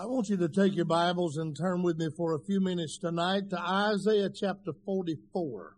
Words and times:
I 0.00 0.06
want 0.06 0.30
you 0.30 0.38
to 0.38 0.48
take 0.48 0.74
your 0.74 0.86
Bibles 0.86 1.36
and 1.36 1.54
turn 1.54 1.82
with 1.82 1.98
me 1.98 2.08
for 2.16 2.32
a 2.32 2.38
few 2.38 2.58
minutes 2.58 2.96
tonight 2.96 3.50
to 3.50 3.60
Isaiah 3.60 4.30
chapter 4.34 4.72
44. 4.86 5.76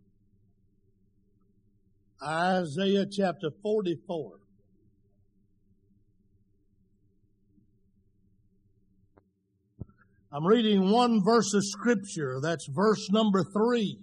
Isaiah 2.25 3.07
chapter 3.11 3.51
44. 3.61 4.39
I'm 10.31 10.47
reading 10.47 10.93
one 10.93 11.25
verse 11.25 11.53
of 11.53 11.65
scripture. 11.65 12.39
That's 12.41 12.69
verse 12.69 13.11
number 13.11 13.43
three. 13.43 13.99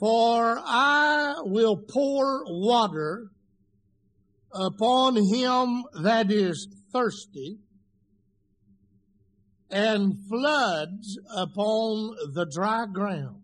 For 0.00 0.58
I 0.58 1.34
will 1.44 1.76
pour 1.76 2.42
water 2.48 3.31
upon 4.54 5.16
him 5.16 5.84
that 6.02 6.30
is 6.30 6.68
thirsty 6.92 7.58
and 9.70 10.14
floods 10.28 11.18
upon 11.34 12.14
the 12.34 12.46
dry 12.52 12.84
ground. 12.92 13.40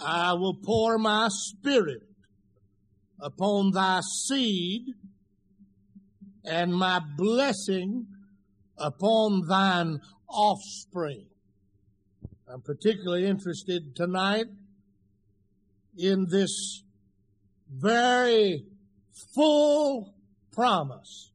I 0.00 0.34
will 0.34 0.56
pour 0.64 0.98
my 0.98 1.28
spirit 1.30 2.02
upon 3.20 3.72
thy 3.72 4.00
seed 4.26 4.84
and 6.44 6.74
my 6.74 7.00
blessing 7.16 8.06
upon 8.78 9.46
thine 9.48 9.98
offspring. 10.28 11.26
I'm 12.48 12.62
particularly 12.62 13.26
interested 13.26 13.96
tonight 13.96 14.46
in 15.96 16.26
this 16.30 16.84
very 17.68 18.64
full 19.34 20.14
promise 20.52 21.30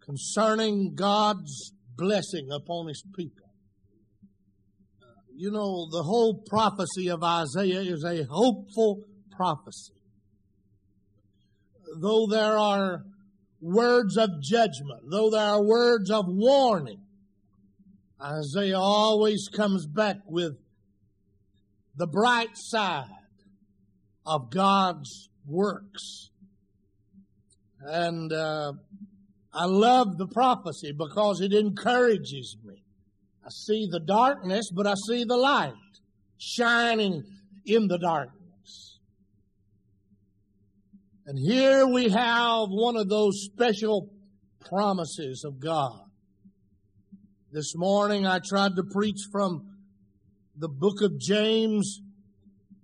concerning 0.00 0.94
God's 0.94 1.72
blessing 1.96 2.48
upon 2.50 2.88
his 2.88 3.02
people. 3.14 3.50
Uh, 5.02 5.06
you 5.34 5.50
know, 5.50 5.88
the 5.90 6.02
whole 6.02 6.42
prophecy 6.46 7.08
of 7.08 7.22
Isaiah 7.22 7.80
is 7.80 8.04
a 8.04 8.24
hopeful 8.24 9.04
prophecy. 9.30 9.94
Though 12.00 12.26
there 12.26 12.56
are 12.56 13.04
words 13.60 14.16
of 14.16 14.30
judgment, 14.42 15.02
though 15.10 15.30
there 15.30 15.40
are 15.40 15.62
words 15.62 16.10
of 16.10 16.26
warning, 16.28 17.00
Isaiah 18.22 18.78
always 18.78 19.48
comes 19.48 19.86
back 19.86 20.18
with 20.26 20.56
the 21.96 22.06
bright 22.06 22.56
side 22.56 23.08
of 24.24 24.50
God's 24.50 25.28
works. 25.46 26.30
And 27.80 28.32
uh, 28.32 28.72
I 29.52 29.66
love 29.66 30.18
the 30.18 30.26
prophecy 30.26 30.92
because 30.92 31.40
it 31.40 31.52
encourages 31.52 32.56
me. 32.64 32.82
I 33.44 33.48
see 33.50 33.88
the 33.90 34.00
darkness, 34.00 34.70
but 34.74 34.86
I 34.86 34.94
see 35.06 35.24
the 35.24 35.36
light 35.36 35.72
shining 36.38 37.24
in 37.64 37.86
the 37.86 37.98
darkness. 37.98 38.98
And 41.26 41.38
here 41.38 41.86
we 41.86 42.08
have 42.08 42.68
one 42.68 42.96
of 42.96 43.08
those 43.08 43.48
special 43.52 44.12
promises 44.60 45.44
of 45.44 45.60
God. 45.60 46.00
This 47.52 47.74
morning 47.76 48.26
I 48.26 48.40
tried 48.44 48.76
to 48.76 48.84
preach 48.84 49.20
from 49.32 49.76
the 50.56 50.68
book 50.68 51.02
of 51.02 51.18
James 51.18 52.00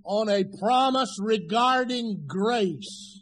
on 0.04 0.28
a 0.28 0.44
promise 0.58 1.16
regarding 1.20 2.24
grace 2.26 3.20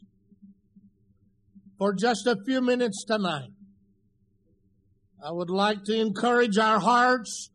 for 1.79 1.95
just 1.95 2.27
a 2.27 2.37
few 2.45 2.61
minutes 2.61 3.05
tonight. 3.05 3.51
I 5.25 5.33
would 5.33 5.51
like 5.51 5.85
to 5.85 5.95
encourage 5.95 6.59
our 6.59 6.79
hearts 6.79 7.51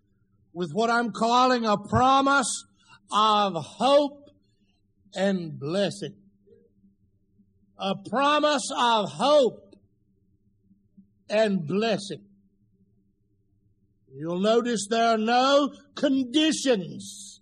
with 0.54 0.72
what 0.72 0.90
I'm 0.90 1.12
calling 1.12 1.66
a 1.66 1.78
promise 1.78 2.66
of 3.12 3.54
hope 3.56 4.30
and 5.16 5.60
blessing. 5.60 6.16
A 7.78 7.96
promise 8.10 8.70
of 8.78 9.12
hope 9.12 9.76
and 11.30 11.66
blessing. 11.66 12.24
You'll 14.14 14.40
notice 14.40 14.88
there 14.90 15.16
are 15.16 15.18
no 15.18 15.74
conditions 15.96 17.35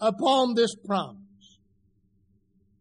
upon 0.00 0.54
this 0.54 0.74
promise. 0.86 1.16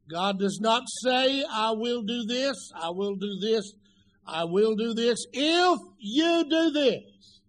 God 0.10 0.40
does 0.40 0.60
not 0.62 0.84
say, 1.04 1.44
I 1.52 1.72
will 1.72 2.02
do 2.02 2.26
this, 2.26 2.72
I 2.76 2.90
will 2.90 3.16
do 3.16 3.38
this, 3.40 3.74
I 4.26 4.46
will 4.46 4.76
do 4.76 4.94
this, 4.94 5.26
if 5.32 5.80
you 6.00 6.46
do 6.50 6.72
this. 6.72 7.42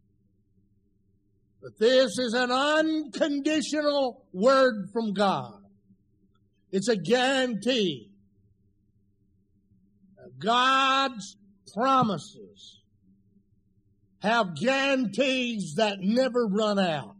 But 1.62 1.78
this 1.78 2.18
is 2.18 2.34
an 2.34 2.50
unconditional 2.50 4.26
word 4.32 4.88
from 4.92 5.12
God. 5.12 5.60
It's 6.72 6.88
a 6.88 6.96
guarantee. 6.96 8.10
God's 10.38 11.36
promises 11.74 12.80
have 14.20 14.56
guarantees 14.56 15.74
that 15.76 15.98
never 16.00 16.46
run 16.46 16.78
out. 16.78 17.16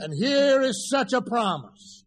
And 0.00 0.14
here 0.14 0.62
is 0.62 0.88
such 0.88 1.12
a 1.12 1.20
promise. 1.20 2.04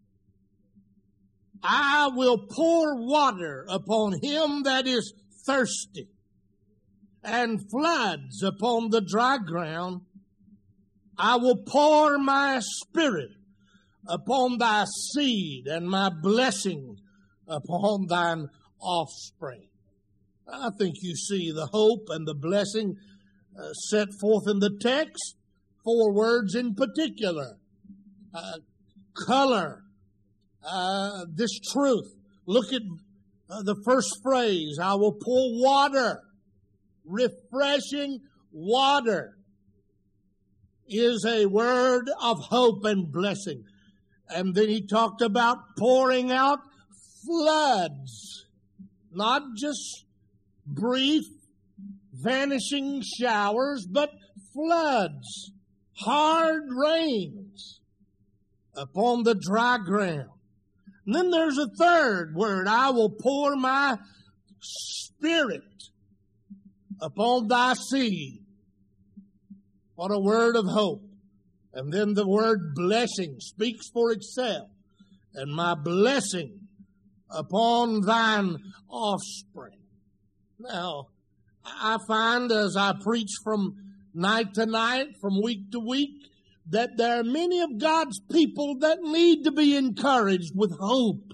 I 1.62 2.10
will 2.12 2.40
pour 2.40 2.96
water 2.96 3.68
upon 3.70 4.14
him 4.20 4.64
that 4.64 4.88
is 4.88 5.14
thirsty 5.46 6.10
and 7.24 7.70
floods 7.70 8.42
upon 8.42 8.90
the 8.90 9.00
dry 9.00 9.38
ground. 9.38 10.02
I 11.20 11.36
will 11.36 11.58
pour 11.68 12.18
my 12.18 12.62
spirit 12.62 13.30
upon 14.08 14.58
thy 14.58 14.86
seed 15.12 15.68
and 15.68 15.88
my 15.88 16.10
blessing 16.10 16.98
upon 17.48 18.08
thine 18.08 18.48
offspring. 18.82 19.68
I 20.52 20.72
think 20.80 20.96
you 21.04 21.16
see 21.16 21.52
the 21.52 21.68
hope 21.68 22.08
and 22.10 22.28
the 22.28 22.34
blessing 22.34 22.96
uh, 23.56 23.72
set 23.74 24.08
forth 24.20 24.48
in 24.48 24.58
the 24.58 24.76
text. 24.82 25.36
Four 25.84 26.12
words 26.12 26.56
in 26.56 26.74
particular 26.74 27.60
uh, 28.34 28.58
color 29.26 29.84
uh, 30.66 31.26
this 31.34 31.60
truth. 31.60 32.14
Look 32.46 32.74
at 32.74 32.82
uh, 33.50 33.64
the 33.64 33.76
first 33.86 34.20
phrase 34.24 34.80
I 34.82 34.96
will 34.96 35.14
pour 35.14 35.62
water, 35.62 36.22
refreshing 37.06 38.22
water 38.52 39.38
is 40.88 41.26
a 41.26 41.46
word 41.46 42.10
of 42.22 42.40
hope 42.40 42.86
and 42.86 43.12
blessing. 43.12 43.64
And 44.30 44.56
then 44.56 44.70
he 44.70 44.86
talked 44.86 45.22
about 45.22 45.58
pouring 45.78 46.32
out 46.32 46.60
floods, 47.26 48.46
not 49.12 49.44
just 49.58 50.06
brief, 50.66 51.24
vanishing 52.14 53.02
showers, 53.20 53.86
but 53.90 54.12
floods, 54.54 55.52
hard 55.94 56.64
rains 56.70 57.82
upon 58.76 59.24
the 59.24 59.36
dry 59.36 59.78
ground. 59.78 60.30
And 61.06 61.16
then 61.16 61.32
there's 61.32 61.58
a 61.58 61.68
third 61.78 62.34
word. 62.36 62.68
I 62.68 62.92
will 62.92 63.10
pour 63.10 63.56
my 63.56 63.98
spirit 64.60 65.62
upon 67.02 67.48
thy 67.48 67.74
seed. 67.74 68.40
What 69.96 70.12
a 70.12 70.20
word 70.20 70.56
of 70.56 70.66
hope. 70.66 71.04
And 71.74 71.92
then 71.92 72.14
the 72.14 72.28
word 72.28 72.74
blessing 72.76 73.38
speaks 73.40 73.90
for 73.90 74.12
itself. 74.12 74.70
And 75.34 75.54
my 75.54 75.76
blessing 75.76 76.60
upon 77.30 78.02
thine 78.02 78.58
offspring. 78.90 79.80
Now, 80.60 81.08
I 81.66 81.98
find 82.08 82.52
as 82.52 82.76
I 82.78 82.94
preach 83.02 83.32
from 83.44 83.76
night 84.14 84.54
to 84.56 84.66
night, 84.66 85.08
from 85.20 85.42
week 85.42 85.72
to 85.72 85.80
week, 85.80 86.12
that 86.70 86.98
there 86.98 87.20
are 87.20 87.24
many 87.24 87.60
of 87.62 87.78
God's 87.78 88.20
people 88.32 88.80
that 88.80 89.02
need 89.02 89.44
to 89.44 89.52
be 89.52 89.76
encouraged 89.76 90.54
with 90.56 90.78
hope. 90.80 91.34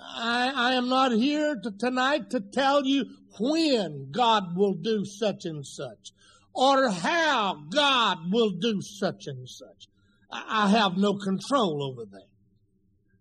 I, 0.00 0.52
I 0.54 0.74
am 0.74 0.88
not 0.88 1.12
here 1.12 1.56
to, 1.56 1.70
tonight 1.72 2.30
to 2.30 2.40
tell 2.40 2.86
you 2.86 3.06
when 3.38 4.10
God 4.12 4.56
will 4.56 4.74
do 4.74 5.04
such 5.04 5.44
and 5.44 5.66
such 5.66 6.12
or 6.54 6.88
how 6.88 7.64
God 7.70 8.32
will 8.32 8.50
do 8.50 8.80
such 8.80 9.26
and 9.26 9.48
such. 9.48 9.88
I, 10.30 10.66
I 10.66 10.68
have 10.70 10.96
no 10.96 11.14
control 11.14 11.82
over 11.82 12.04
that. 12.04 12.28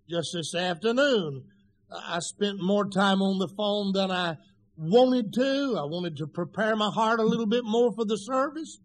Just 0.07 0.29
this 0.33 0.53
afternoon, 0.53 1.45
I 1.91 2.19
spent 2.19 2.61
more 2.61 2.87
time 2.87 3.21
on 3.21 3.39
the 3.39 3.47
phone 3.47 3.91
than 3.93 4.11
I 4.11 4.37
wanted 4.77 5.33
to. 5.33 5.75
I 5.77 5.85
wanted 5.85 6.17
to 6.17 6.27
prepare 6.27 6.75
my 6.75 6.91
heart 6.91 7.19
a 7.19 7.25
little 7.25 7.47
bit 7.47 7.63
more 7.65 7.91
for 7.93 8.05
the 8.05 8.17
service 8.17 8.79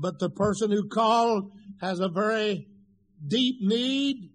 but 0.00 0.18
the 0.18 0.30
person 0.30 0.70
who 0.70 0.88
called 0.88 1.52
has 1.80 2.00
a 2.00 2.08
very 2.08 2.66
deep 3.26 3.56
need. 3.60 4.30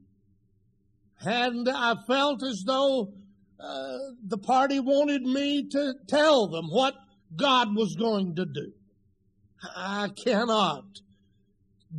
And 1.22 1.68
I 1.68 1.96
felt 2.08 2.44
as 2.44 2.64
though 2.66 3.14
uh, 3.60 3.98
the 4.26 4.38
party 4.38 4.80
wanted 4.80 5.24
me 5.24 5.68
to 5.70 5.96
tell 6.08 6.48
them 6.48 6.68
what 6.68 6.94
God 7.36 7.76
was 7.76 7.96
going 7.96 8.36
to 8.36 8.46
do. 8.46 8.72
I 9.76 10.10
cannot 10.24 10.84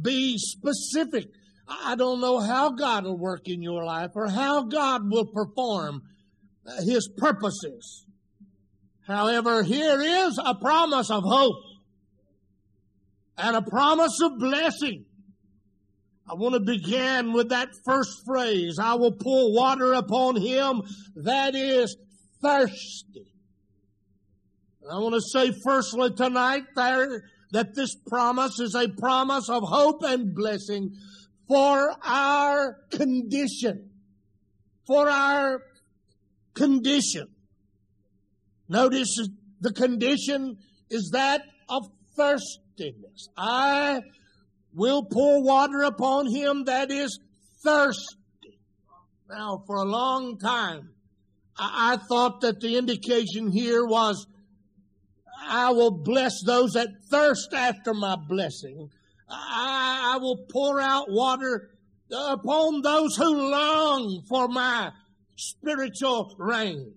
be 0.00 0.38
specific. 0.38 1.26
I 1.68 1.96
don't 1.96 2.20
know 2.20 2.38
how 2.38 2.70
God 2.70 3.04
will 3.04 3.18
work 3.18 3.48
in 3.48 3.60
your 3.62 3.84
life 3.84 4.12
or 4.14 4.28
how 4.28 4.62
God 4.62 5.10
will 5.10 5.26
perform 5.26 6.02
His 6.84 7.08
purposes. 7.16 8.06
However, 9.06 9.62
here 9.62 10.00
is 10.00 10.38
a 10.42 10.54
promise 10.54 11.10
of 11.10 11.24
hope 11.24 11.56
and 13.38 13.56
a 13.56 13.62
promise 13.62 14.20
of 14.20 14.38
blessing. 14.38 15.04
I 16.30 16.34
want 16.34 16.54
to 16.54 16.60
begin 16.60 17.32
with 17.32 17.50
that 17.50 17.68
first 17.86 18.10
phrase. 18.26 18.78
I 18.78 18.94
will 18.94 19.12
pour 19.12 19.54
water 19.54 19.94
upon 19.94 20.36
him 20.36 20.82
that 21.16 21.54
is 21.54 21.96
thirsty. 22.42 23.32
I 24.90 24.98
want 24.98 25.14
to 25.14 25.20
say 25.20 25.52
firstly 25.64 26.10
tonight 26.14 26.64
there 26.74 27.22
that 27.52 27.74
this 27.74 27.94
promise 28.06 28.58
is 28.60 28.74
a 28.74 28.88
promise 28.88 29.48
of 29.48 29.62
hope 29.62 30.02
and 30.02 30.34
blessing 30.34 30.94
for 31.46 31.94
our 32.04 32.76
condition. 32.90 33.90
For 34.86 35.08
our 35.08 35.62
condition. 36.54 37.28
Notice 38.68 39.28
the 39.60 39.72
condition 39.72 40.58
is 40.90 41.10
that 41.12 41.42
of 41.68 41.88
thirstiness. 42.78 43.28
I 43.36 44.02
will 44.74 45.04
pour 45.04 45.42
water 45.42 45.82
upon 45.82 46.26
him 46.26 46.64
that 46.64 46.90
is 46.90 47.18
thirsty. 47.62 48.58
Now, 49.28 49.62
for 49.66 49.76
a 49.76 49.84
long 49.84 50.38
time, 50.38 50.90
I, 51.56 51.92
I 51.92 51.96
thought 51.96 52.40
that 52.42 52.60
the 52.60 52.76
indication 52.76 53.50
here 53.50 53.84
was 53.84 54.26
I 55.40 55.70
will 55.72 55.90
bless 55.90 56.42
those 56.44 56.72
that 56.72 56.88
thirst 57.10 57.52
after 57.54 57.94
my 57.94 58.16
blessing. 58.16 58.90
I, 59.28 60.14
I 60.14 60.18
will 60.18 60.46
pour 60.50 60.80
out 60.80 61.10
water 61.10 61.70
upon 62.10 62.82
those 62.82 63.16
who 63.16 63.50
long 63.50 64.22
for 64.28 64.48
my 64.48 64.90
spiritual 65.36 66.34
rain. 66.38 66.94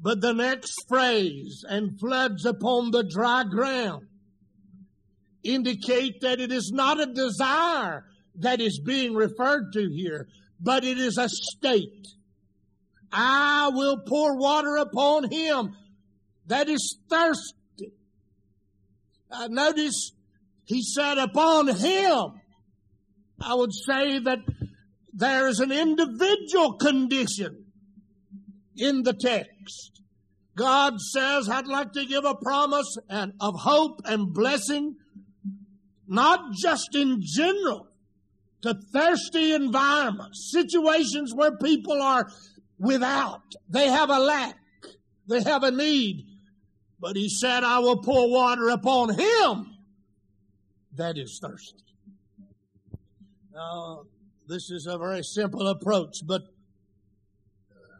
But 0.00 0.20
the 0.20 0.32
next 0.32 0.74
phrase, 0.88 1.64
and 1.68 1.98
floods 1.98 2.44
upon 2.44 2.92
the 2.92 3.02
dry 3.02 3.44
ground, 3.44 4.06
indicate 5.42 6.20
that 6.20 6.40
it 6.40 6.52
is 6.52 6.70
not 6.72 7.00
a 7.00 7.06
desire 7.06 8.04
that 8.36 8.60
is 8.60 8.78
being 8.78 9.14
referred 9.14 9.72
to 9.72 9.88
here, 9.90 10.28
but 10.60 10.84
it 10.84 10.98
is 10.98 11.18
a 11.18 11.28
state. 11.28 12.06
I 13.10 13.70
will 13.72 13.98
pour 14.06 14.36
water 14.36 14.76
upon 14.76 15.30
him 15.30 15.74
that 16.46 16.68
is 16.68 16.98
thirsty. 17.08 17.92
Uh, 19.30 19.48
notice 19.50 20.12
he 20.64 20.82
said 20.82 21.18
upon 21.18 21.68
him. 21.68 22.40
I 23.40 23.54
would 23.54 23.72
say 23.72 24.18
that 24.18 24.38
there 25.12 25.48
is 25.48 25.60
an 25.60 25.72
individual 25.72 26.74
condition 26.74 27.57
in 28.78 29.02
the 29.02 29.12
text. 29.12 30.02
God 30.56 31.00
says, 31.00 31.48
I'd 31.48 31.66
like 31.66 31.92
to 31.92 32.04
give 32.04 32.24
a 32.24 32.34
promise 32.34 32.96
and 33.08 33.32
of 33.40 33.54
hope 33.60 34.00
and 34.04 34.32
blessing, 34.32 34.96
not 36.06 36.52
just 36.60 36.94
in 36.94 37.20
general, 37.22 37.88
to 38.62 38.74
thirsty 38.92 39.52
environments, 39.52 40.50
situations 40.52 41.32
where 41.34 41.56
people 41.56 42.02
are 42.02 42.28
without. 42.78 43.42
They 43.68 43.88
have 43.88 44.10
a 44.10 44.18
lack. 44.18 44.56
They 45.28 45.42
have 45.42 45.62
a 45.62 45.70
need. 45.70 46.26
But 46.98 47.14
he 47.14 47.28
said, 47.28 47.62
I 47.62 47.78
will 47.78 48.02
pour 48.02 48.28
water 48.28 48.68
upon 48.70 49.16
him 49.16 49.78
that 50.98 51.16
is 51.16 51.38
thirsty. 51.40 51.78
Now, 53.54 54.02
this 54.46 54.70
is 54.70 54.86
a 54.86 54.98
very 54.98 55.22
simple 55.22 55.66
approach, 55.68 56.16
but 56.26 56.42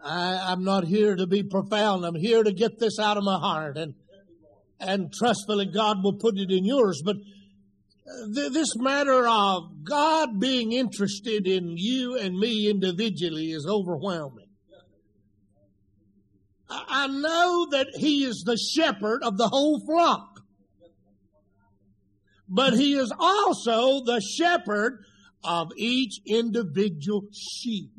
I, 0.04 0.52
am 0.52 0.64
not 0.64 0.84
here 0.84 1.16
to 1.16 1.26
be 1.26 1.42
profound. 1.42 2.04
I'm 2.04 2.14
here 2.14 2.42
to 2.42 2.52
get 2.52 2.78
this 2.78 2.98
out 2.98 3.16
of 3.16 3.24
my 3.24 3.38
heart 3.38 3.76
and, 3.76 3.94
and 4.80 5.12
trustfully 5.12 5.66
God 5.66 6.02
will 6.02 6.14
put 6.14 6.36
it 6.36 6.50
in 6.50 6.64
yours. 6.64 7.02
But 7.04 7.16
uh, 7.16 8.34
th- 8.34 8.52
this 8.52 8.76
matter 8.76 9.26
of 9.26 9.84
God 9.84 10.40
being 10.40 10.72
interested 10.72 11.46
in 11.46 11.74
you 11.76 12.16
and 12.16 12.38
me 12.38 12.70
individually 12.70 13.50
is 13.50 13.66
overwhelming. 13.66 14.48
I, 16.70 16.84
I 16.88 17.06
know 17.08 17.68
that 17.72 17.88
He 17.94 18.24
is 18.24 18.44
the 18.46 18.56
shepherd 18.56 19.22
of 19.22 19.36
the 19.36 19.48
whole 19.48 19.80
flock. 19.86 20.40
But 22.48 22.74
He 22.74 22.94
is 22.94 23.12
also 23.18 24.04
the 24.04 24.20
shepherd 24.20 25.04
of 25.44 25.70
each 25.76 26.20
individual 26.26 27.24
sheep. 27.32 27.90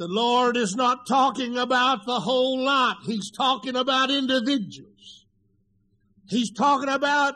The 0.00 0.08
Lord 0.08 0.56
is 0.56 0.74
not 0.74 1.06
talking 1.06 1.58
about 1.58 2.06
the 2.06 2.20
whole 2.20 2.64
lot. 2.64 3.00
He's 3.04 3.30
talking 3.30 3.76
about 3.76 4.10
individuals. 4.10 5.26
He's 6.26 6.50
talking 6.54 6.88
about 6.88 7.34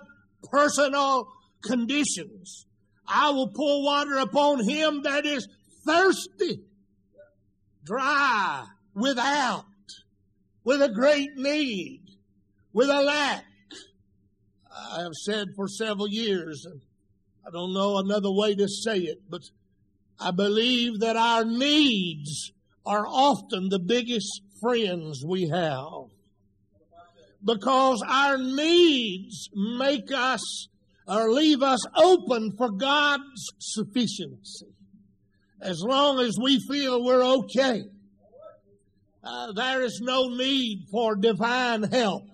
personal 0.51 1.29
conditions. 1.63 2.65
I 3.07 3.33
will 3.33 3.49
pour 3.49 3.85
water 3.85 4.17
upon 4.17 4.67
him 4.67 5.03
that 5.03 5.27
is 5.27 5.47
thirsty, 5.85 6.63
dry, 7.85 8.65
without, 8.95 9.67
with 10.65 10.81
a 10.81 10.89
great 10.89 11.37
need, 11.37 12.01
with 12.73 12.89
a 12.89 13.03
lack. 13.03 13.45
I 14.91 15.03
have 15.03 15.13
said 15.13 15.49
for 15.55 15.69
several 15.69 16.09
years, 16.09 16.65
and 16.65 16.81
I 17.47 17.51
don't 17.51 17.75
know 17.75 17.99
another 17.99 18.33
way 18.33 18.55
to 18.55 18.69
say 18.69 19.01
it, 19.01 19.19
but 19.29 19.43
I 20.19 20.31
believe 20.31 21.01
that 21.01 21.17
our 21.17 21.45
needs 21.45 22.53
are 22.87 23.07
often 23.07 23.69
the 23.69 23.79
biggest 23.79 24.43
friends 24.61 25.25
we 25.27 25.49
have. 25.49 26.09
Because 27.45 28.03
our 28.07 28.39
needs 28.39 29.51
make 29.55 30.11
us 30.13 30.69
or 31.07 31.31
leave 31.31 31.63
us 31.63 31.81
open 31.97 32.53
for 32.57 32.71
God's 32.71 33.53
sufficiency. 33.59 34.67
As 35.61 35.83
long 35.83 36.21
as 36.21 36.37
we 36.43 36.59
feel 36.69 37.05
we're 37.05 37.25
okay, 37.25 37.85
uh, 39.23 39.53
there 39.53 39.83
is 39.83 40.01
no 40.03 40.29
need 40.29 40.85
for 40.91 41.17
divine 41.17 41.83
help 41.85 42.25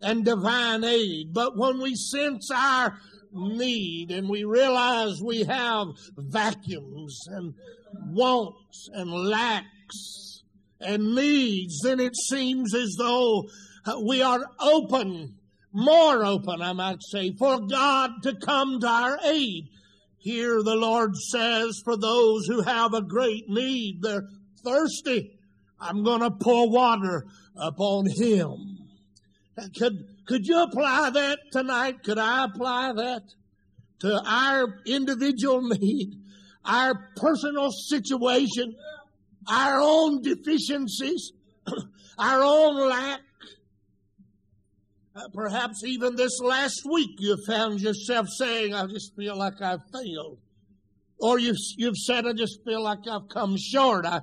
and 0.00 0.24
divine 0.24 0.84
aid. 0.84 1.32
But 1.32 1.56
when 1.56 1.80
we 1.80 1.94
sense 1.94 2.50
our 2.54 2.98
need 3.32 4.10
and 4.10 4.28
we 4.28 4.44
realize 4.44 5.20
we 5.22 5.44
have 5.44 5.88
vacuums 6.16 7.18
and 7.28 7.54
wants 8.06 8.88
and 8.92 9.10
lacks 9.10 10.42
and 10.80 11.14
needs, 11.14 11.80
then 11.82 12.00
it 12.00 12.16
seems 12.16 12.74
as 12.74 12.94
though 12.98 13.44
uh, 13.86 14.00
we 14.06 14.22
are 14.22 14.44
open, 14.60 15.36
more 15.72 16.24
open, 16.24 16.62
I 16.62 16.72
might 16.72 17.02
say, 17.10 17.32
for 17.38 17.60
God 17.60 18.10
to 18.22 18.34
come 18.34 18.80
to 18.80 18.86
our 18.86 19.18
aid. 19.24 19.68
Here 20.18 20.62
the 20.62 20.74
Lord 20.74 21.16
says, 21.16 21.80
for 21.84 21.96
those 21.96 22.46
who 22.46 22.62
have 22.62 22.92
a 22.92 23.02
great 23.02 23.48
need, 23.48 24.00
they're 24.02 24.26
thirsty. 24.62 25.38
I'm 25.80 26.04
going 26.04 26.20
to 26.20 26.30
pour 26.30 26.70
water 26.70 27.26
upon 27.56 28.06
him. 28.06 28.78
Uh, 29.56 29.66
could, 29.78 30.04
could 30.26 30.46
you 30.46 30.62
apply 30.62 31.10
that 31.10 31.38
tonight? 31.52 32.02
Could 32.04 32.18
I 32.18 32.44
apply 32.44 32.92
that 32.92 33.22
to 34.00 34.22
our 34.26 34.80
individual 34.86 35.62
need? 35.68 36.14
Our 36.64 37.10
personal 37.16 37.70
situation, 37.70 38.74
our 39.46 39.80
own 39.80 40.22
deficiencies, 40.22 41.32
our 42.18 42.42
own 42.42 42.88
lack. 42.88 43.20
Uh, 45.14 45.28
perhaps 45.34 45.82
even 45.84 46.14
this 46.14 46.38
last 46.40 46.82
week 46.90 47.10
you 47.18 47.36
found 47.46 47.80
yourself 47.80 48.28
saying, 48.28 48.74
I 48.74 48.86
just 48.86 49.14
feel 49.16 49.36
like 49.36 49.60
I've 49.60 49.82
failed. 49.92 50.38
Or 51.18 51.38
you've, 51.38 51.56
you've 51.76 51.96
said, 51.96 52.26
I 52.26 52.32
just 52.32 52.64
feel 52.64 52.82
like 52.82 53.00
I've 53.10 53.28
come 53.28 53.56
short. 53.58 54.06
I, 54.06 54.20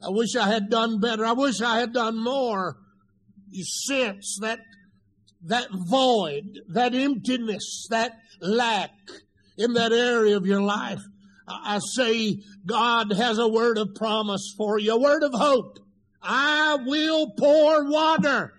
I 0.00 0.10
wish 0.10 0.36
I 0.36 0.48
had 0.48 0.70
done 0.70 1.00
better. 1.00 1.24
I 1.24 1.32
wish 1.32 1.60
I 1.60 1.80
had 1.80 1.92
done 1.92 2.22
more. 2.22 2.76
You 3.50 3.64
sense 3.64 4.38
that, 4.40 4.60
that 5.44 5.68
void, 5.72 6.60
that 6.68 6.94
emptiness, 6.94 7.86
that 7.90 8.12
lack 8.40 8.92
in 9.58 9.74
that 9.74 9.92
area 9.92 10.36
of 10.36 10.46
your 10.46 10.62
life. 10.62 11.02
I 11.46 11.80
say 11.96 12.38
God 12.64 13.12
has 13.12 13.38
a 13.38 13.48
word 13.48 13.78
of 13.78 13.94
promise 13.94 14.54
for 14.56 14.78
you, 14.78 14.92
a 14.92 15.00
word 15.00 15.22
of 15.22 15.32
hope. 15.34 15.78
I 16.22 16.78
will 16.86 17.30
pour 17.36 17.90
water 17.90 18.54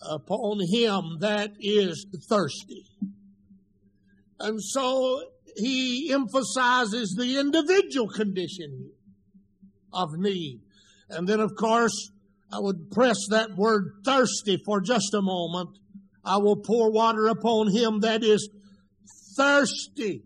upon 0.00 0.60
him 0.72 1.18
that 1.20 1.52
is 1.60 2.06
thirsty. 2.28 2.84
And 4.40 4.62
so 4.62 5.22
he 5.56 6.12
emphasizes 6.12 7.14
the 7.18 7.38
individual 7.38 8.08
condition 8.08 8.92
of 9.92 10.10
need. 10.16 10.60
And 11.10 11.28
then, 11.28 11.40
of 11.40 11.54
course, 11.56 12.10
I 12.52 12.60
would 12.60 12.90
press 12.90 13.18
that 13.30 13.56
word 13.56 14.00
thirsty 14.04 14.62
for 14.64 14.80
just 14.80 15.12
a 15.14 15.22
moment. 15.22 15.70
I 16.24 16.36
will 16.38 16.56
pour 16.56 16.90
water 16.90 17.26
upon 17.26 17.72
him 17.72 18.00
that 18.00 18.22
is 18.22 18.48
thirsty. 19.36 20.22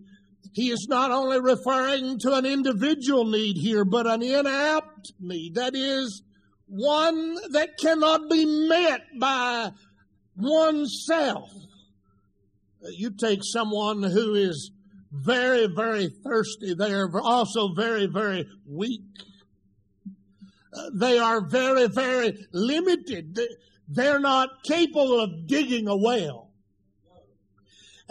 He 0.52 0.70
is 0.70 0.86
not 0.88 1.10
only 1.10 1.40
referring 1.40 2.18
to 2.20 2.34
an 2.34 2.44
individual 2.44 3.24
need 3.24 3.56
here, 3.56 3.84
but 3.84 4.06
an 4.06 4.22
inapt 4.22 5.12
need. 5.18 5.54
That 5.54 5.74
is, 5.74 6.22
one 6.66 7.34
that 7.52 7.78
cannot 7.78 8.28
be 8.30 8.44
met 8.68 9.00
by 9.18 9.72
oneself. 10.36 11.50
You 12.82 13.10
take 13.10 13.40
someone 13.42 14.02
who 14.02 14.34
is 14.34 14.70
very, 15.10 15.68
very 15.68 16.08
thirsty. 16.24 16.74
They 16.74 16.92
are 16.92 17.20
also 17.20 17.74
very, 17.74 18.06
very 18.06 18.46
weak. 18.66 19.02
Uh, 20.74 20.90
they 20.94 21.18
are 21.18 21.46
very, 21.46 21.86
very 21.88 22.46
limited. 22.52 23.38
They're 23.88 24.20
not 24.20 24.64
capable 24.64 25.20
of 25.20 25.46
digging 25.46 25.88
a 25.88 25.96
well. 25.96 26.51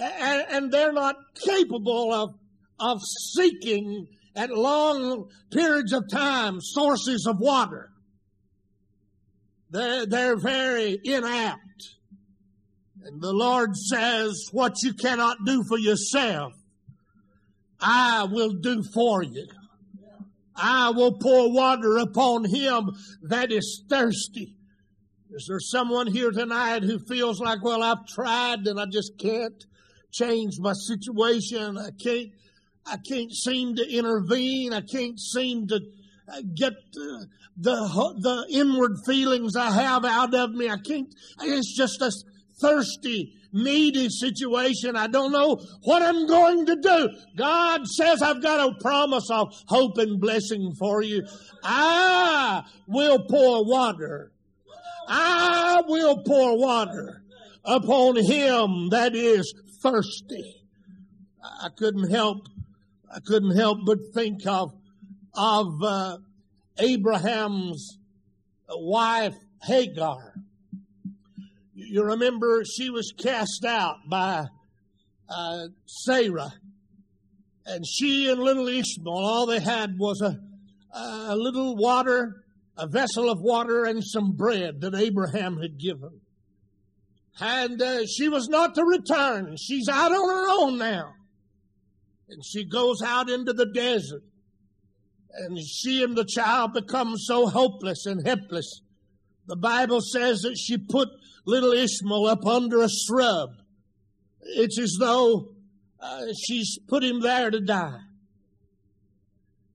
And, 0.01 0.46
and 0.50 0.72
they're 0.72 0.91
not 0.93 1.15
capable 1.36 2.12
of, 2.12 2.34
of 2.79 3.01
seeking 3.36 4.08
at 4.36 4.50
long 4.50 5.29
periods 5.51 5.93
of 5.93 6.10
time 6.10 6.60
sources 6.60 7.27
of 7.27 7.39
water. 7.39 7.91
They're, 9.70 10.08
they're 10.08 10.38
very 10.38 11.00
inapt. 11.03 11.60
And 13.03 13.22
the 13.22 13.34
Lord 13.34 13.75
says, 13.75 14.48
what 14.51 14.81
you 14.81 14.93
cannot 14.93 15.38
do 15.46 15.63
for 15.63 15.77
yourself, 15.77 16.53
I 17.79 18.24
will 18.24 18.53
do 18.53 18.84
for 18.93 19.22
you. 19.24 19.48
I 20.55 20.89
will 20.91 21.13
pour 21.13 21.51
water 21.51 21.98
upon 21.98 22.46
him 22.46 22.91
that 23.24 23.51
is 23.51 23.84
thirsty. 23.89 24.55
Is 25.31 25.46
there 25.48 25.60
someone 25.60 26.08
here 26.08 26.31
tonight 26.31 26.84
who 26.84 27.00
feels 27.00 27.39
like, 27.39 27.63
well, 27.63 27.81
I've 27.81 28.05
tried 28.05 28.67
and 28.67 28.79
I 28.79 28.86
just 28.86 29.17
can't 29.17 29.63
change 30.12 30.60
my 30.60 30.74
situation. 30.74 31.77
I 31.77 31.89
can't, 32.03 32.30
I 32.86 32.98
can't 32.98 33.32
seem 33.32 33.75
to 33.75 33.89
intervene. 33.89 34.74
I 34.74 34.82
can't 34.82 35.20
seem 35.20 35.68
to 35.68 35.80
uh, 36.27 36.41
get 36.56 36.74
the, 36.94 37.27
the, 37.58 38.15
the 38.20 38.46
inward 38.50 38.98
feelings 39.06 39.56
I 39.56 39.72
have 39.72 40.06
out 40.06 40.34
of 40.34 40.51
me. 40.51 40.70
I 40.70 40.77
can't, 40.77 41.13
it's 41.41 41.75
just 41.75 42.01
a 42.01 42.12
thirsty, 42.62 43.34
needy 43.53 44.10
situation. 44.10 44.96
I 44.96 45.08
don't 45.08 45.32
know 45.32 45.62
what 45.84 46.01
I'm 46.01 46.27
going 46.27 46.65
to 46.68 46.75
do. 46.75 47.10
God 47.36 47.88
says 47.88 48.22
I've 48.22 48.41
got 48.41 48.70
a 48.70 48.80
promise 48.80 49.30
of 49.30 49.53
hope 49.68 49.98
and 49.98 50.20
blessing 50.20 50.74
for 50.77 51.01
you. 51.01 51.25
I 51.63 52.63
will 52.88 53.20
pour 53.30 53.65
water. 53.65 54.32
I 55.08 55.82
will 55.88 56.24
pour 56.24 56.58
water 56.58 57.24
upon 57.65 58.15
him 58.15 58.89
that 58.89 59.15
is 59.15 59.53
thirsty. 59.81 60.55
I 61.43 61.69
couldn't 61.75 62.09
help, 62.09 62.47
I 63.13 63.19
couldn't 63.19 63.55
help 63.55 63.79
but 63.85 63.97
think 64.13 64.45
of, 64.45 64.73
of, 65.33 65.83
uh, 65.83 66.17
Abraham's 66.77 67.97
wife 68.69 69.35
Hagar. 69.61 70.33
You 71.73 72.03
remember 72.03 72.63
she 72.63 72.89
was 72.89 73.13
cast 73.17 73.65
out 73.65 73.97
by 74.09 74.47
uh, 75.29 75.67
Sarah, 75.85 76.53
and 77.65 77.85
she 77.85 78.29
and 78.29 78.41
little 78.41 78.67
Ishmael, 78.67 79.13
all 79.13 79.45
they 79.45 79.59
had 79.59 79.97
was 79.97 80.21
a, 80.21 80.39
a 80.97 81.35
little 81.35 81.75
water, 81.75 82.43
a 82.77 82.88
vessel 82.88 83.29
of 83.29 83.41
water, 83.41 83.85
and 83.85 84.03
some 84.03 84.31
bread 84.31 84.81
that 84.81 84.95
Abraham 84.95 85.57
had 85.61 85.77
given. 85.77 86.21
And 87.39 87.81
uh, 87.81 88.05
she 88.05 88.29
was 88.29 88.47
not 88.50 88.75
to 88.75 88.83
return. 88.83 89.55
She's 89.57 89.88
out 89.88 90.11
on 90.11 90.29
her 90.29 90.47
own 90.50 90.77
now. 90.77 91.13
And 92.29 92.43
she 92.45 92.65
goes 92.65 93.01
out 93.01 93.29
into 93.29 93.53
the 93.53 93.65
desert. 93.65 94.23
And 95.33 95.57
she 95.59 96.03
and 96.03 96.15
the 96.15 96.25
child 96.25 96.73
become 96.73 97.17
so 97.17 97.47
hopeless 97.47 98.05
and 98.05 98.25
helpless. 98.25 98.81
The 99.47 99.55
Bible 99.55 100.01
says 100.01 100.41
that 100.41 100.57
she 100.57 100.77
put 100.77 101.09
little 101.45 101.71
Ishmael 101.71 102.27
up 102.27 102.45
under 102.45 102.81
a 102.81 102.89
shrub. 102.89 103.50
It's 104.41 104.79
as 104.79 104.97
though 105.00 105.53
uh, 106.00 106.25
she's 106.45 106.77
put 106.88 107.03
him 107.03 107.21
there 107.21 107.50
to 107.50 107.59
die. 107.59 108.00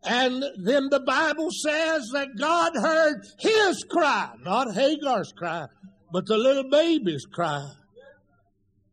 And 0.03 0.45
then 0.57 0.89
the 0.89 1.01
Bible 1.01 1.51
says 1.51 2.11
that 2.13 2.39
God 2.39 2.77
heard 2.77 3.27
his 3.39 3.85
cry, 3.91 4.31
not 4.43 4.73
Hagar's 4.73 5.33
cry, 5.37 5.67
but 6.13 6.27
the 6.27 6.37
little 6.37 6.69
baby's 6.71 7.25
cry. 7.25 7.67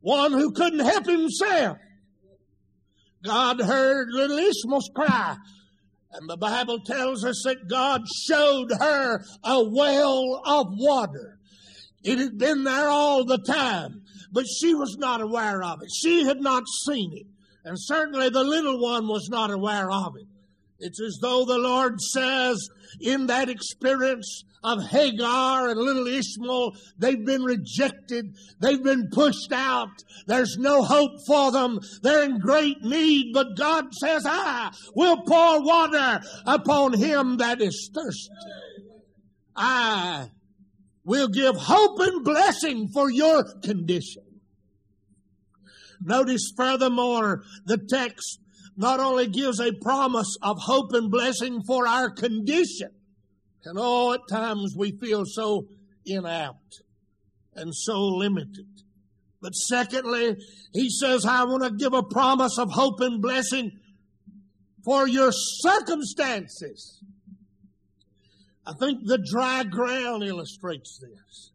One 0.01 0.33
who 0.33 0.51
couldn't 0.51 0.85
help 0.85 1.05
himself. 1.05 1.77
God 3.23 3.61
heard 3.61 4.09
little 4.11 4.37
Ishmael's 4.37 4.89
cry. 4.93 5.37
And 6.11 6.29
the 6.29 6.37
Bible 6.37 6.79
tells 6.79 7.25
us 7.25 7.41
that 7.45 7.67
God 7.69 8.03
showed 8.27 8.71
her 8.71 9.23
a 9.43 9.63
well 9.63 10.41
of 10.45 10.67
water. 10.71 11.39
It 12.03 12.19
had 12.19 12.37
been 12.37 12.65
there 12.65 12.89
all 12.89 13.23
the 13.25 13.37
time, 13.37 14.03
but 14.31 14.45
she 14.45 14.75
was 14.75 14.97
not 14.97 15.21
aware 15.21 15.63
of 15.63 15.81
it. 15.81 15.89
She 15.91 16.25
had 16.25 16.41
not 16.41 16.63
seen 16.85 17.13
it. 17.13 17.25
And 17.63 17.77
certainly 17.79 18.29
the 18.29 18.43
little 18.43 18.81
one 18.81 19.07
was 19.07 19.29
not 19.29 19.51
aware 19.51 19.89
of 19.89 20.15
it. 20.17 20.27
It's 20.79 21.01
as 21.01 21.17
though 21.21 21.45
the 21.45 21.57
Lord 21.57 22.01
says 22.01 22.69
in 22.99 23.27
that 23.27 23.49
experience 23.49 24.43
of 24.63 24.83
Hagar 24.83 25.69
and 25.69 25.79
little 25.79 26.07
Ishmael, 26.07 26.75
they've 26.97 27.25
been 27.25 27.43
rejected. 27.43 28.35
They've 28.61 28.81
been 28.81 29.09
pushed 29.11 29.51
out. 29.51 29.89
There's 30.25 30.57
no 30.57 30.83
hope 30.83 31.11
for 31.27 31.51
them. 31.51 31.79
They're 32.01 32.23
in 32.23 32.39
great 32.39 32.81
need, 32.81 33.33
but 33.33 33.57
God 33.57 33.93
says, 33.93 34.25
I 34.25 34.71
will 34.95 35.21
pour 35.23 35.61
water 35.63 36.21
upon 36.45 36.93
him 36.93 37.37
that 37.37 37.61
is 37.61 37.89
thirsty. 37.93 38.31
I 39.55 40.29
will 41.03 41.27
give 41.27 41.55
hope 41.57 41.99
and 41.99 42.23
blessing 42.23 42.87
for 42.87 43.11
your 43.11 43.43
condition. 43.61 44.23
Notice 46.01 46.51
furthermore, 46.55 47.43
the 47.65 47.77
text 47.77 48.39
not 48.75 48.99
only 48.99 49.27
gives 49.27 49.59
a 49.59 49.73
promise 49.73 50.35
of 50.41 50.57
hope 50.59 50.91
and 50.93 51.11
blessing 51.11 51.61
for 51.65 51.87
our 51.87 52.09
condition, 52.09 52.89
and 53.65 53.77
oh, 53.79 54.13
at 54.13 54.21
times 54.29 54.75
we 54.77 54.91
feel 54.91 55.23
so 55.25 55.67
inapt 56.07 56.81
and 57.55 57.73
so 57.73 57.99
limited. 57.99 58.67
But 59.41 59.53
secondly, 59.53 60.37
he 60.73 60.89
says, 60.89 61.25
I 61.25 61.43
want 61.43 61.63
to 61.63 61.71
give 61.71 61.93
a 61.93 62.03
promise 62.03 62.57
of 62.57 62.71
hope 62.71 63.01
and 63.01 63.21
blessing 63.21 63.71
for 64.85 65.07
your 65.07 65.31
circumstances. 65.31 67.01
I 68.65 68.73
think 68.79 69.05
the 69.05 69.17
dry 69.17 69.63
ground 69.63 70.23
illustrates 70.23 70.97
this. 70.99 71.51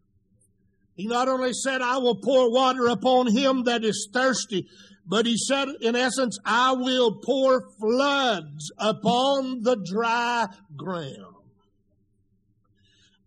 He 0.94 1.06
not 1.06 1.28
only 1.28 1.52
said, 1.52 1.80
I 1.80 1.98
will 1.98 2.16
pour 2.16 2.52
water 2.52 2.88
upon 2.88 3.28
him 3.28 3.64
that 3.64 3.84
is 3.84 4.08
thirsty, 4.12 4.66
but 5.06 5.24
he 5.24 5.38
said, 5.38 5.68
in 5.80 5.96
essence, 5.96 6.38
I 6.44 6.72
will 6.72 7.20
pour 7.24 7.70
floods 7.80 8.70
upon 8.78 9.62
the 9.62 9.76
dry 9.76 10.48
ground. 10.76 11.38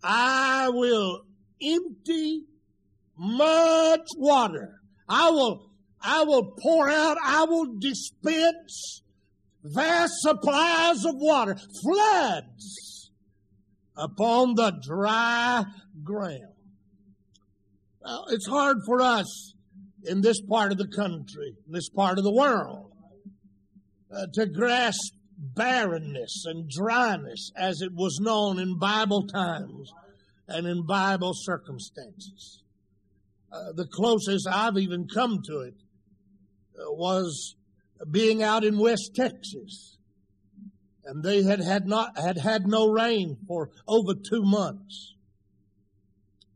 I 0.03 0.69
will 0.69 1.21
empty 1.61 2.43
much 3.17 4.07
water. 4.17 4.81
I 5.07 5.29
will, 5.29 5.71
I 6.01 6.23
will 6.23 6.55
pour 6.59 6.89
out, 6.89 7.17
I 7.23 7.43
will 7.45 7.77
dispense 7.79 9.03
vast 9.63 10.13
supplies 10.21 11.05
of 11.05 11.15
water, 11.17 11.55
floods 11.83 13.11
upon 13.95 14.55
the 14.55 14.71
dry 14.81 15.65
ground. 16.03 16.53
Now, 18.03 18.25
it's 18.29 18.47
hard 18.47 18.77
for 18.85 19.01
us 19.01 19.53
in 20.03 20.21
this 20.21 20.41
part 20.41 20.71
of 20.71 20.77
the 20.79 20.87
country, 20.87 21.53
in 21.67 21.73
this 21.73 21.89
part 21.89 22.17
of 22.17 22.23
the 22.23 22.33
world, 22.33 22.91
uh, 24.11 24.25
to 24.33 24.47
grasp 24.47 25.13
barrenness 25.41 26.45
and 26.45 26.69
dryness 26.69 27.51
as 27.57 27.81
it 27.81 27.93
was 27.93 28.19
known 28.19 28.59
in 28.59 28.77
Bible 28.77 29.25
times 29.27 29.91
and 30.47 30.67
in 30.67 30.85
Bible 30.85 31.33
circumstances. 31.33 32.63
Uh, 33.51 33.71
the 33.73 33.87
closest 33.87 34.47
I've 34.47 34.77
even 34.77 35.07
come 35.07 35.41
to 35.47 35.61
it 35.61 35.73
uh, 36.77 36.91
was 36.91 37.55
being 38.09 38.43
out 38.43 38.63
in 38.63 38.77
West 38.77 39.11
Texas. 39.15 39.97
And 41.03 41.23
they 41.23 41.43
had 41.43 41.59
had 41.59 41.87
not, 41.87 42.17
had 42.17 42.37
had 42.37 42.67
no 42.67 42.87
rain 42.87 43.37
for 43.47 43.71
over 43.87 44.13
two 44.13 44.43
months. 44.43 45.15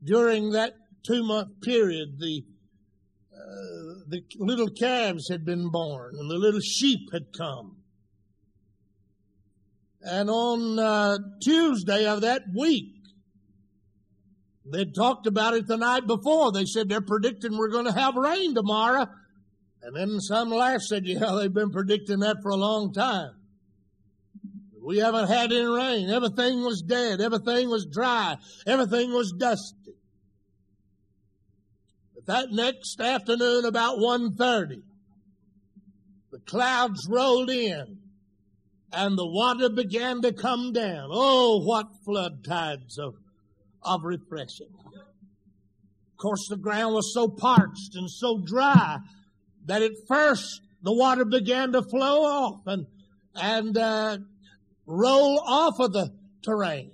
During 0.04 0.52
that 0.52 0.74
two 1.04 1.24
month 1.24 1.62
period, 1.62 2.20
the 2.20 2.44
uh, 3.34 4.06
the 4.08 4.24
little 4.38 4.70
calves 4.70 5.28
had 5.30 5.44
been 5.44 5.70
born 5.70 6.16
and 6.18 6.30
the 6.30 6.38
little 6.38 6.62
sheep 6.62 7.12
had 7.12 7.34
come. 7.36 7.78
And 10.06 10.30
on 10.30 10.78
uh, 10.78 11.18
Tuesday 11.42 12.06
of 12.06 12.22
that 12.22 12.44
week, 12.56 12.94
they 14.64 14.86
talked 14.86 15.26
about 15.26 15.56
it 15.56 15.66
the 15.66 15.78
night 15.78 16.06
before. 16.06 16.52
They 16.52 16.66
said 16.66 16.90
they're 16.90 17.02
predicting 17.02 17.58
we're 17.58 17.70
going 17.70 17.86
to 17.86 17.92
have 17.92 18.16
rain 18.16 18.54
tomorrow. 18.54 19.08
And 19.82 19.96
then 19.96 20.20
some 20.20 20.52
last 20.52 20.88
said, 20.88 21.08
yeah, 21.08 21.36
they've 21.36 21.54
been 21.54 21.72
predicting 21.72 22.20
that 22.20 22.38
for 22.44 22.50
a 22.50 22.56
long 22.56 22.94
time. 22.94 23.32
We 24.80 25.00
haven't 25.00 25.28
had 25.28 25.52
any 25.52 25.66
rain. 25.66 26.12
Everything 26.12 26.64
was 26.64 26.84
dead. 26.84 27.20
Everything 27.20 27.70
was 27.70 27.88
dry. 27.88 28.38
Everything 28.68 29.12
was 29.12 29.32
dusty. 29.32 29.96
But 32.14 32.28
that 32.28 32.52
next 32.52 33.02
afternoon 33.02 33.66
about 33.66 33.98
1.30, 33.98 34.84
the 36.32 36.40
clouds 36.40 37.08
rolled 37.10 37.50
in 37.50 37.98
and 38.96 39.18
the 39.18 39.28
water 39.28 39.70
began 39.70 40.22
to 40.22 40.32
come 40.32 40.72
down. 40.72 41.10
Oh, 41.12 41.64
what 41.64 41.88
flood 42.06 42.44
tides 42.44 42.98
of 42.98 43.16
of 43.84 44.04
refreshing. 44.04 44.74
Of 44.96 46.18
course, 46.18 46.48
the 46.50 46.58
ground 46.58 46.96
was 46.96 47.14
so 47.14 47.28
parched 47.28 47.96
and 47.96 48.10
so 48.10 48.40
dry 48.40 48.98
that 49.66 49.82
at 49.82 49.92
first 50.08 50.62
the 50.82 50.94
water 50.94 51.26
began 51.26 51.72
to 51.74 51.84
flow 51.84 52.24
off 52.24 52.62
and 52.66 52.88
and 53.36 53.78
uh, 53.78 54.18
roll 54.86 55.40
off 55.46 55.80
of 55.80 55.94
the 55.94 56.10
terrain. 56.44 56.92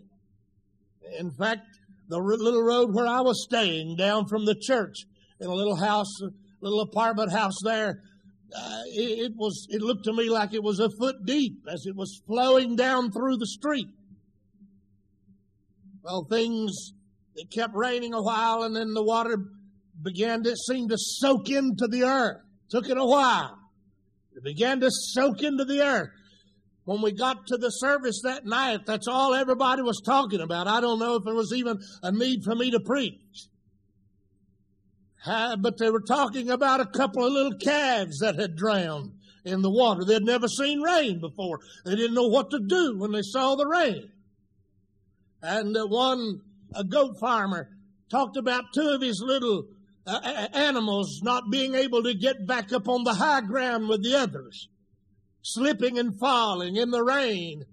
In 1.19 1.31
fact, 1.31 1.61
the 2.09 2.17
little 2.17 2.63
road 2.63 2.93
where 2.93 3.07
I 3.07 3.21
was 3.21 3.43
staying 3.43 3.95
down 3.95 4.27
from 4.27 4.45
the 4.45 4.55
church 4.55 5.05
in 5.39 5.47
a 5.47 5.53
little 5.53 5.75
house, 5.75 6.11
little 6.61 6.81
apartment 6.81 7.31
house 7.31 7.57
there, 7.63 8.01
uh, 8.55 8.81
it, 8.87 9.19
it 9.19 9.31
was. 9.35 9.67
It 9.69 9.81
looked 9.81 10.05
to 10.05 10.13
me 10.13 10.29
like 10.29 10.53
it 10.53 10.63
was 10.63 10.79
a 10.79 10.89
foot 10.89 11.25
deep 11.25 11.63
as 11.71 11.85
it 11.85 11.95
was 11.95 12.21
flowing 12.27 12.75
down 12.75 13.11
through 13.11 13.37
the 13.37 13.47
street. 13.47 13.87
Well, 16.03 16.25
things, 16.29 16.93
it 17.35 17.51
kept 17.51 17.75
raining 17.75 18.13
a 18.13 18.21
while 18.21 18.63
and 18.63 18.75
then 18.75 18.93
the 18.93 19.03
water 19.03 19.37
began 20.01 20.43
to 20.43 20.55
seem 20.55 20.89
to 20.89 20.97
soak 20.97 21.49
into 21.49 21.87
the 21.87 22.03
earth. 22.03 22.41
Took 22.69 22.89
it 22.89 22.97
a 22.97 23.05
while. 23.05 23.57
It 24.35 24.43
began 24.43 24.79
to 24.79 24.89
soak 24.89 25.43
into 25.43 25.65
the 25.65 25.81
earth. 25.81 26.09
When 26.85 27.01
we 27.01 27.11
got 27.11 27.45
to 27.47 27.57
the 27.57 27.69
service 27.69 28.21
that 28.23 28.45
night, 28.45 28.85
that's 28.87 29.07
all 29.07 29.35
everybody 29.35 29.83
was 29.83 30.01
talking 30.03 30.41
about. 30.41 30.67
I 30.67 30.81
don't 30.81 30.97
know 30.97 31.15
if 31.15 31.23
there 31.23 31.35
was 31.35 31.53
even 31.53 31.79
a 32.01 32.11
need 32.11 32.43
for 32.43 32.55
me 32.55 32.71
to 32.71 32.79
preach. 32.79 33.49
But 35.25 35.77
they 35.77 35.89
were 35.89 36.01
talking 36.01 36.49
about 36.49 36.81
a 36.81 36.85
couple 36.85 37.25
of 37.25 37.31
little 37.31 37.57
calves 37.57 38.19
that 38.19 38.39
had 38.39 38.55
drowned 38.55 39.13
in 39.45 39.61
the 39.61 39.69
water. 39.69 40.03
They'd 40.03 40.23
never 40.23 40.47
seen 40.47 40.81
rain 40.81 41.19
before. 41.19 41.59
They 41.85 41.95
didn't 41.95 42.15
know 42.15 42.27
what 42.27 42.51
to 42.51 42.59
do 42.59 42.97
when 42.97 43.11
they 43.11 43.21
saw 43.21 43.55
the 43.55 43.67
rain. 43.67 44.11
And 45.41 45.75
uh, 45.75 45.87
one 45.87 46.41
a 46.73 46.83
goat 46.83 47.17
farmer 47.19 47.69
talked 48.09 48.37
about 48.37 48.73
two 48.73 48.89
of 48.89 49.01
his 49.01 49.21
little 49.25 49.65
uh, 50.05 50.47
animals 50.53 51.21
not 51.23 51.51
being 51.51 51.75
able 51.75 52.03
to 52.03 52.13
get 52.13 52.45
back 52.45 52.71
up 52.73 52.87
on 52.87 53.03
the 53.03 53.13
high 53.13 53.41
ground 53.41 53.89
with 53.89 54.03
the 54.03 54.15
others, 54.15 54.69
slipping 55.41 55.99
and 55.99 56.19
falling 56.19 56.75
in 56.75 56.91
the 56.91 57.03
rain. 57.03 57.63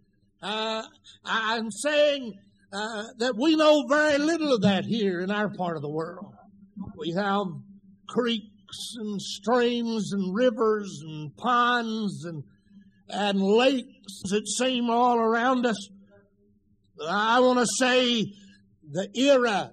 Uh, 0.43 0.83
I'm 1.25 1.71
saying 1.71 2.35
uh, 2.73 3.05
that 3.19 3.37
we 3.37 3.57
know 3.57 3.87
very 3.89 4.19
little 4.19 4.55
of 4.55 4.63
that 4.63 4.85
here 4.85 5.21
in 5.21 5.31
our 5.31 5.49
part 5.49 5.77
of 5.77 5.83
the 5.83 5.89
world. 5.89 6.35
We 6.99 7.13
have 7.13 7.47
creeks 8.09 8.95
and 8.97 9.23
streams 9.23 10.13
and 10.13 10.35
rivers 10.35 11.01
and 11.07 11.37
ponds 11.37 12.25
and 12.25 12.43
and 13.09 13.41
lakes 13.41 14.23
that 14.31 14.47
seem 14.47 14.91
all 14.91 15.19
around 15.19 15.65
us. 15.65 15.89
I 17.09 17.41
want 17.41 17.61
to 17.61 17.67
say 17.79 18.27
the 18.91 19.09
era, 19.15 19.71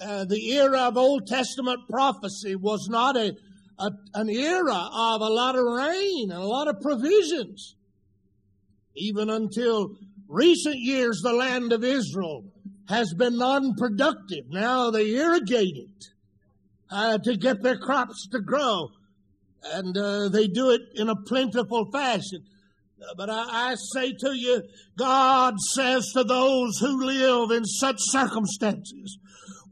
uh, 0.00 0.24
the 0.24 0.52
era 0.54 0.88
of 0.88 0.96
Old 0.96 1.26
Testament 1.26 1.80
prophecy 1.88 2.56
was 2.56 2.88
not 2.90 3.16
a, 3.16 3.36
a, 3.78 3.90
an 4.14 4.28
era 4.28 4.88
of 4.92 5.20
a 5.20 5.28
lot 5.28 5.56
of 5.56 5.64
rain 5.64 6.30
and 6.32 6.42
a 6.42 6.46
lot 6.46 6.66
of 6.66 6.80
provisions. 6.80 7.76
Even 8.96 9.30
until 9.30 9.90
recent 10.26 10.76
years, 10.78 11.20
the 11.22 11.32
land 11.32 11.72
of 11.72 11.84
Israel 11.84 12.44
has 12.88 13.14
been 13.14 13.36
non-productive. 13.36 14.46
Now 14.48 14.90
they 14.90 15.14
irrigate 15.14 15.76
it 15.76 16.13
uh, 16.94 17.18
to 17.18 17.36
get 17.36 17.60
their 17.60 17.76
crops 17.76 18.28
to 18.30 18.40
grow, 18.40 18.88
and 19.64 19.96
uh, 19.96 20.28
they 20.28 20.46
do 20.46 20.70
it 20.70 20.80
in 20.94 21.08
a 21.08 21.16
plentiful 21.16 21.90
fashion. 21.90 22.44
But 23.16 23.28
I, 23.28 23.72
I, 23.72 23.74
say 23.74 24.12
to 24.12 24.32
you, 24.32 24.62
God 24.96 25.58
says 25.58 26.10
to 26.14 26.22
those 26.22 26.78
who 26.78 27.04
live 27.04 27.50
in 27.50 27.64
such 27.64 27.96
circumstances 27.98 29.18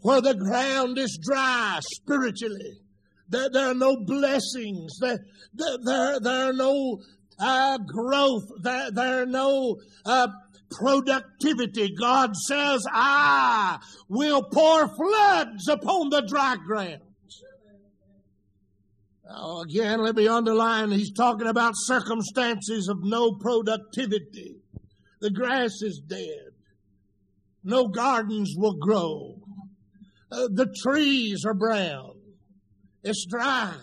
where 0.00 0.20
the 0.20 0.34
ground 0.34 0.98
is 0.98 1.16
dry 1.22 1.78
spiritually, 1.80 2.80
there, 3.28 3.48
there 3.50 3.68
are 3.68 3.74
no 3.74 3.96
blessings, 4.04 4.98
there, 5.00 5.20
there, 5.54 6.18
there 6.20 6.48
are 6.48 6.52
no 6.52 6.98
uh, 7.38 7.78
growth, 7.78 8.48
there, 8.62 8.90
there 8.90 9.22
are 9.22 9.26
no 9.26 9.76
uh, 10.04 10.26
productivity. 10.72 11.94
God 11.98 12.34
says, 12.36 12.84
I 12.90 13.78
will 14.08 14.42
pour 14.42 14.88
floods 14.88 15.68
upon 15.68 16.10
the 16.10 16.22
dry 16.22 16.56
ground. 16.66 17.00
Now, 19.24 19.60
again, 19.60 20.02
let 20.02 20.16
me 20.16 20.26
underline, 20.28 20.90
he's 20.90 21.12
talking 21.12 21.46
about 21.46 21.74
circumstances 21.76 22.88
of 22.88 22.98
no 23.02 23.32
productivity. 23.40 24.56
The 25.20 25.30
grass 25.30 25.80
is 25.82 26.02
dead. 26.06 26.50
No 27.64 27.86
gardens 27.86 28.54
will 28.56 28.76
grow. 28.78 29.36
Uh, 30.30 30.48
the 30.52 30.74
trees 30.82 31.44
are 31.46 31.54
brown. 31.54 32.14
It's 33.04 33.26
dry. 33.26 33.74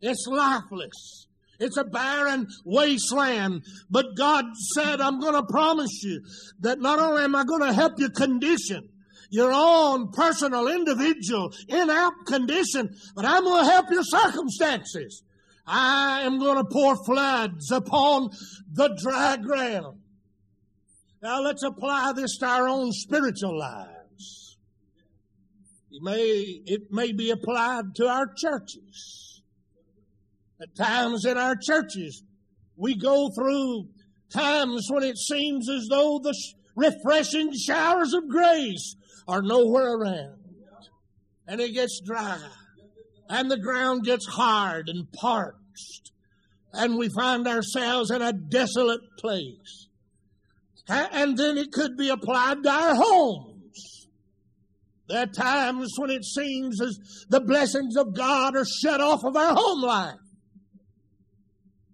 It's 0.00 0.26
lifeless. 0.28 1.26
It's 1.58 1.76
a 1.76 1.84
barren 1.84 2.46
wasteland. 2.64 3.62
But 3.90 4.16
God 4.16 4.44
said, 4.74 5.00
I'm 5.00 5.20
going 5.20 5.34
to 5.34 5.42
promise 5.42 6.02
you 6.02 6.22
that 6.60 6.80
not 6.80 6.98
only 6.98 7.24
am 7.24 7.34
I 7.34 7.44
going 7.44 7.62
to 7.62 7.72
help 7.72 7.98
your 7.98 8.10
condition, 8.10 8.88
your 9.30 9.52
own 9.52 10.12
personal, 10.12 10.68
individual, 10.68 11.52
inapt 11.68 12.26
condition, 12.26 12.96
but 13.14 13.24
I'm 13.24 13.44
going 13.44 13.64
to 13.64 13.70
help 13.70 13.90
your 13.90 14.04
circumstances. 14.04 15.22
I 15.66 16.22
am 16.22 16.38
going 16.38 16.58
to 16.58 16.64
pour 16.64 16.96
floods 17.04 17.70
upon 17.72 18.30
the 18.72 18.96
dry 19.02 19.36
ground. 19.36 19.98
Now 21.22 21.40
let's 21.40 21.62
apply 21.62 22.12
this 22.12 22.38
to 22.38 22.46
our 22.46 22.68
own 22.68 22.92
spiritual 22.92 23.58
lives. 23.58 24.58
It 25.90 26.02
may, 26.02 26.62
it 26.66 26.92
may 26.92 27.12
be 27.12 27.30
applied 27.30 27.94
to 27.96 28.06
our 28.06 28.32
churches. 28.36 29.42
At 30.60 30.74
times 30.76 31.24
in 31.24 31.36
our 31.36 31.56
churches, 31.56 32.22
we 32.76 32.94
go 32.94 33.30
through 33.30 33.88
times 34.30 34.86
when 34.90 35.02
it 35.02 35.18
seems 35.18 35.68
as 35.68 35.88
though 35.88 36.20
the 36.22 36.34
refreshing 36.74 37.52
showers 37.54 38.12
of 38.12 38.28
grace 38.28 38.94
are 39.28 39.42
nowhere 39.42 39.94
around. 39.96 40.38
And 41.46 41.60
it 41.60 41.72
gets 41.74 42.00
dry. 42.04 42.40
And 43.28 43.50
the 43.50 43.58
ground 43.58 44.04
gets 44.04 44.26
hard 44.26 44.88
and 44.88 45.10
parched. 45.12 46.12
And 46.72 46.98
we 46.98 47.08
find 47.08 47.46
ourselves 47.46 48.10
in 48.10 48.22
a 48.22 48.32
desolate 48.32 49.00
place. 49.18 49.88
And 50.88 51.36
then 51.36 51.58
it 51.58 51.72
could 51.72 51.96
be 51.96 52.10
applied 52.10 52.62
to 52.62 52.70
our 52.70 52.94
homes. 52.94 54.08
There 55.08 55.22
are 55.22 55.26
times 55.26 55.92
when 55.96 56.10
it 56.10 56.24
seems 56.24 56.80
as 56.80 56.98
the 57.28 57.40
blessings 57.40 57.96
of 57.96 58.14
God 58.14 58.56
are 58.56 58.64
shut 58.64 59.00
off 59.00 59.24
of 59.24 59.36
our 59.36 59.54
home 59.54 59.82
life. 59.82 60.14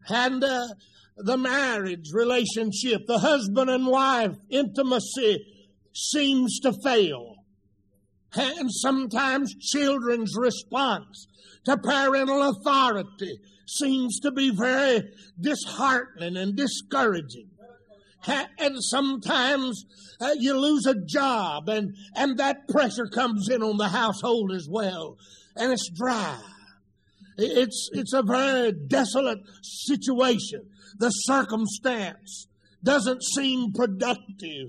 And 0.09 0.43
uh, 0.43 0.69
the 1.17 1.37
marriage 1.37 2.11
relationship, 2.13 3.07
the 3.07 3.19
husband 3.19 3.71
and 3.71 3.87
wife 3.87 4.37
intimacy 4.51 5.45
seems 5.95 6.59
to 6.61 6.73
fail. 6.85 7.37
And 8.35 8.71
sometimes 8.71 9.55
children's 9.55 10.35
response 10.37 11.27
to 11.65 11.77
parental 11.77 12.43
authority 12.43 13.39
seems 13.67 14.21
to 14.21 14.31
be 14.31 14.51
very 14.51 15.03
disheartening 15.39 16.37
and 16.37 16.57
discouraging. 16.57 17.51
And 18.27 18.77
sometimes 18.79 19.85
uh, 20.21 20.35
you 20.39 20.57
lose 20.57 20.87
a 20.87 20.95
job 20.95 21.69
and, 21.69 21.95
and 22.15 22.39
that 22.39 22.69
pressure 22.69 23.07
comes 23.07 23.49
in 23.49 23.63
on 23.63 23.79
the 23.79 23.89
household 23.89 24.53
as 24.53 24.69
well. 24.71 25.17
And 25.57 25.73
it's 25.73 25.91
dry. 25.91 26.39
It's, 27.37 27.91
it's 27.93 28.13
a 28.13 28.23
very 28.23 28.73
desolate 28.73 29.41
situation. 29.63 30.69
The 30.99 31.11
circumstance 31.11 32.47
doesn't 32.85 33.25
seem 33.25 33.73
productive. 33.73 34.69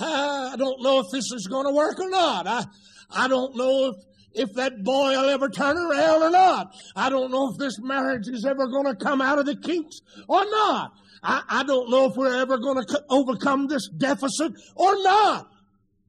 I 0.00 0.54
don't 0.56 0.82
know 0.82 1.00
if 1.00 1.06
this 1.12 1.32
is 1.32 1.46
going 1.46 1.66
to 1.66 1.72
work 1.72 1.98
or 1.98 2.08
not. 2.08 2.46
I, 2.46 2.64
I 3.10 3.28
don't 3.28 3.56
know 3.56 3.90
if, 3.90 4.48
if 4.48 4.54
that 4.54 4.84
boy 4.84 5.10
will 5.10 5.28
ever 5.28 5.48
turn 5.48 5.76
around 5.76 6.22
or 6.22 6.30
not. 6.30 6.74
I 6.94 7.10
don't 7.10 7.30
know 7.30 7.50
if 7.50 7.58
this 7.58 7.78
marriage 7.80 8.28
is 8.28 8.44
ever 8.44 8.66
going 8.68 8.86
to 8.86 8.94
come 8.94 9.20
out 9.20 9.38
of 9.38 9.46
the 9.46 9.56
kinks 9.56 10.00
or 10.28 10.44
not. 10.44 10.92
I, 11.22 11.42
I 11.48 11.62
don't 11.64 11.90
know 11.90 12.06
if 12.06 12.16
we're 12.16 12.40
ever 12.40 12.58
going 12.58 12.84
to 12.84 13.04
overcome 13.10 13.66
this 13.66 13.88
deficit 13.88 14.52
or 14.76 15.02
not. 15.02 15.48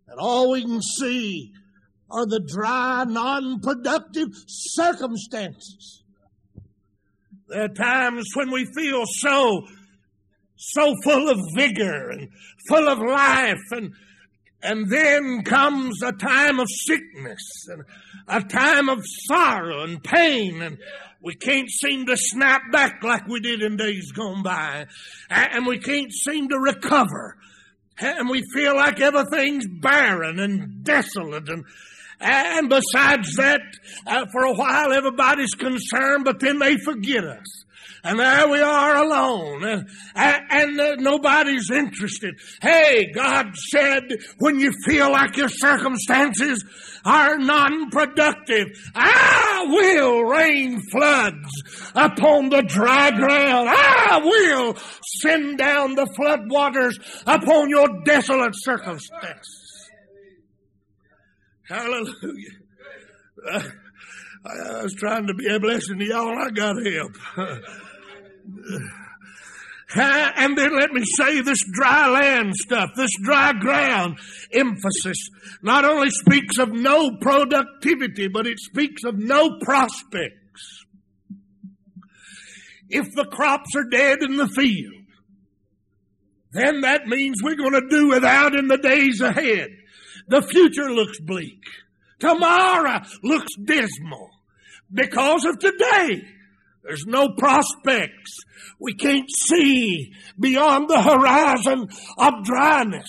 And 0.07 0.19
all 0.19 0.51
we 0.51 0.61
can 0.61 0.81
see 0.81 1.51
are 2.11 2.25
the 2.25 2.39
dry, 2.39 3.05
non-productive 3.07 4.29
circumstances. 4.47 6.03
There 7.47 7.63
are 7.63 7.69
times 7.69 8.25
when 8.35 8.51
we 8.51 8.65
feel 8.75 9.03
so, 9.05 9.63
so 10.59 10.93
full 11.03 11.29
of 11.29 11.39
vigor 11.55 12.09
and 12.09 12.29
full 12.67 12.87
of 12.87 12.99
life 12.99 13.63
and 13.71 13.93
and 14.61 14.91
then 14.91 15.41
comes 15.43 16.01
a 16.03 16.11
time 16.11 16.59
of 16.59 16.67
sickness 16.69 17.65
and 17.69 17.83
a 18.27 18.41
time 18.41 18.89
of 18.89 18.99
sorrow 19.05 19.83
and 19.83 20.03
pain 20.03 20.61
and 20.61 20.77
we 21.21 21.35
can't 21.35 21.69
seem 21.69 22.05
to 22.05 22.15
snap 22.15 22.61
back 22.71 23.03
like 23.03 23.27
we 23.27 23.41
did 23.41 23.61
in 23.61 23.75
days 23.75 24.11
gone 24.11 24.41
by. 24.41 24.87
And 25.29 25.65
we 25.65 25.79
can't 25.79 26.13
seem 26.13 26.47
to 26.49 26.57
recover. 26.57 27.35
And 27.99 28.29
we 28.29 28.41
feel 28.53 28.75
like 28.75 29.01
everything's 29.01 29.67
barren 29.81 30.39
and 30.39 30.83
desolate 30.83 31.49
and 31.49 31.65
and 32.21 32.67
besides 32.67 33.33
that, 33.37 33.61
uh, 34.05 34.25
for 34.33 34.43
a 34.43 34.53
while 34.53 34.91
everybody's 34.91 35.53
concerned, 35.53 36.25
but 36.25 36.41
then 36.41 36.59
they 36.59 36.75
forget 36.75 37.23
us. 37.23 37.63
And 38.03 38.19
there 38.19 38.47
we 38.47 38.59
are 38.59 38.95
alone. 38.95 39.63
And, 39.65 39.87
and 40.15 40.79
uh, 40.79 40.95
nobody's 40.95 41.69
interested. 41.69 42.39
Hey, 42.61 43.11
God 43.13 43.55
said, 43.55 44.03
when 44.37 44.59
you 44.59 44.71
feel 44.85 45.11
like 45.11 45.35
your 45.35 45.49
circumstances 45.49 46.63
are 47.03 47.37
non-productive, 47.37 48.67
I 48.95 49.65
will 49.67 50.23
rain 50.23 50.81
floods 50.91 51.63
upon 51.93 52.49
the 52.49 52.61
dry 52.61 53.11
ground. 53.11 53.69
I 53.69 54.21
will 54.23 54.77
send 55.21 55.57
down 55.57 55.95
the 55.95 56.07
flood 56.15 56.49
waters 56.49 56.97
upon 57.25 57.69
your 57.69 58.03
desolate 58.05 58.53
circumstances. 58.55 59.89
Hallelujah. 61.67 62.49
Uh, 63.51 63.61
I 64.45 64.83
was 64.83 64.95
trying 64.95 65.27
to 65.27 65.33
be 65.33 65.47
a 65.47 65.59
blessing 65.59 65.99
to 65.99 66.05
y'all 66.05 66.37
I 66.37 66.49
got 66.49 66.75
help. 66.85 67.59
and 69.95 70.57
then 70.57 70.75
let 70.77 70.91
me 70.91 71.03
say 71.17 71.41
this 71.41 71.59
dry 71.71 72.09
land 72.09 72.55
stuff, 72.55 72.91
this 72.95 73.11
dry 73.23 73.53
ground 73.53 74.19
emphasis 74.53 75.29
not 75.61 75.85
only 75.85 76.09
speaks 76.09 76.57
of 76.57 76.71
no 76.71 77.17
productivity, 77.17 78.27
but 78.27 78.47
it 78.47 78.59
speaks 78.59 79.03
of 79.03 79.17
no 79.17 79.57
prospects. 79.59 80.85
If 82.89 83.13
the 83.13 83.25
crops 83.25 83.75
are 83.75 83.89
dead 83.89 84.23
in 84.23 84.35
the 84.37 84.47
field, 84.47 84.93
then 86.51 86.81
that 86.81 87.05
means 87.05 87.43
we're 87.43 87.55
going 87.55 87.73
to 87.73 87.89
do 87.89 88.07
without 88.09 88.55
in 88.55 88.67
the 88.67 88.77
days 88.77 89.21
ahead. 89.21 89.69
The 90.27 90.41
future 90.41 90.91
looks 90.91 91.19
bleak. 91.19 91.61
Tomorrow 92.19 93.01
looks 93.23 93.55
dismal 93.63 94.29
because 94.91 95.45
of 95.45 95.59
today. 95.59 96.23
There's 96.89 97.05
no 97.05 97.29
prospects. 97.37 98.39
We 98.79 98.95
can't 98.95 99.29
see 99.29 100.11
beyond 100.39 100.89
the 100.89 100.99
horizon 100.99 101.87
of 102.17 102.43
dryness. 102.43 103.05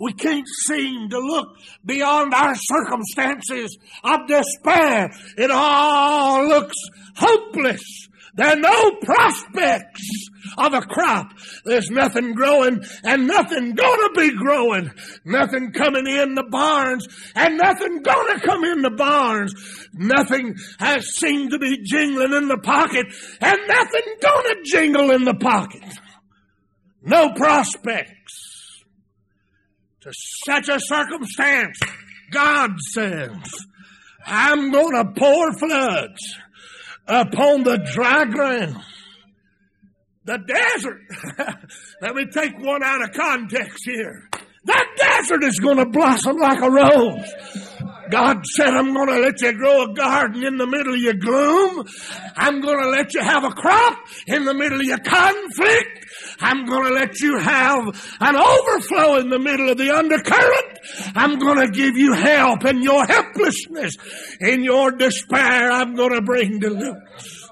We 0.00 0.14
can't 0.14 0.48
seem 0.66 1.10
to 1.10 1.20
look 1.20 1.56
beyond 1.84 2.34
our 2.34 2.56
circumstances 2.56 3.78
of 4.02 4.26
despair. 4.26 5.12
It 5.38 5.52
all 5.52 6.48
looks 6.48 6.74
hopeless. 7.14 8.08
There 8.40 8.48
are 8.48 8.56
no 8.56 8.92
prospects 9.02 10.30
of 10.56 10.72
a 10.72 10.80
crop. 10.80 11.34
There's 11.66 11.90
nothing 11.90 12.32
growing 12.32 12.82
and 13.04 13.26
nothing 13.26 13.74
gonna 13.74 14.12
be 14.16 14.34
growing. 14.34 14.90
Nothing 15.26 15.72
coming 15.72 16.06
in 16.06 16.36
the 16.36 16.46
barns 16.50 17.06
and 17.36 17.58
nothing 17.58 18.00
gonna 18.00 18.40
come 18.40 18.64
in 18.64 18.80
the 18.80 18.92
barns. 18.92 19.52
Nothing 19.92 20.56
has 20.78 21.14
seemed 21.16 21.50
to 21.50 21.58
be 21.58 21.82
jingling 21.84 22.32
in 22.32 22.48
the 22.48 22.56
pocket 22.56 23.08
and 23.42 23.58
nothing 23.68 24.14
gonna 24.22 24.54
jingle 24.64 25.10
in 25.10 25.24
the 25.24 25.34
pocket. 25.34 25.84
No 27.02 27.32
prospects. 27.34 28.80
To 30.00 30.12
such 30.46 30.70
a 30.70 30.80
circumstance, 30.80 31.78
God 32.30 32.70
says, 32.94 33.36
I'm 34.24 34.70
gonna 34.72 35.12
pour 35.12 35.52
floods 35.58 36.38
upon 37.10 37.64
the 37.64 37.78
dry 37.92 38.24
ground. 38.24 38.76
The 40.24 40.38
desert. 40.38 41.00
Let 42.00 42.14
me 42.14 42.26
take 42.32 42.58
one 42.58 42.82
out 42.82 43.02
of 43.02 43.12
context 43.12 43.84
here. 43.84 44.28
The 44.64 44.86
desert 44.96 45.44
is 45.44 45.58
going 45.58 45.78
to 45.78 45.86
blossom 45.86 46.36
like 46.36 46.60
a 46.62 46.70
rose. 46.70 47.69
God 48.10 48.44
said, 48.56 48.68
I'm 48.68 48.92
going 48.92 49.08
to 49.08 49.20
let 49.20 49.40
you 49.40 49.52
grow 49.52 49.84
a 49.84 49.94
garden 49.94 50.44
in 50.44 50.56
the 50.56 50.66
middle 50.66 50.94
of 50.94 51.00
your 51.00 51.14
gloom. 51.14 51.84
I'm 52.36 52.60
going 52.60 52.80
to 52.80 52.88
let 52.88 53.14
you 53.14 53.22
have 53.22 53.44
a 53.44 53.50
crop 53.50 53.98
in 54.26 54.44
the 54.44 54.54
middle 54.54 54.80
of 54.80 54.86
your 54.86 54.98
conflict. 54.98 56.06
I'm 56.40 56.66
going 56.66 56.88
to 56.88 56.94
let 56.94 57.20
you 57.20 57.38
have 57.38 58.16
an 58.20 58.36
overflow 58.36 59.16
in 59.16 59.30
the 59.30 59.38
middle 59.38 59.70
of 59.70 59.78
the 59.78 59.90
undercurrent. 59.90 60.78
I'm 61.14 61.38
going 61.38 61.60
to 61.60 61.72
give 61.72 61.96
you 61.96 62.12
help 62.14 62.64
in 62.64 62.82
your 62.82 63.04
helplessness, 63.04 63.94
in 64.40 64.64
your 64.64 64.92
despair. 64.92 65.70
I'm 65.70 65.94
going 65.94 66.14
to 66.14 66.22
bring 66.22 66.58
deliverance. 66.58 67.48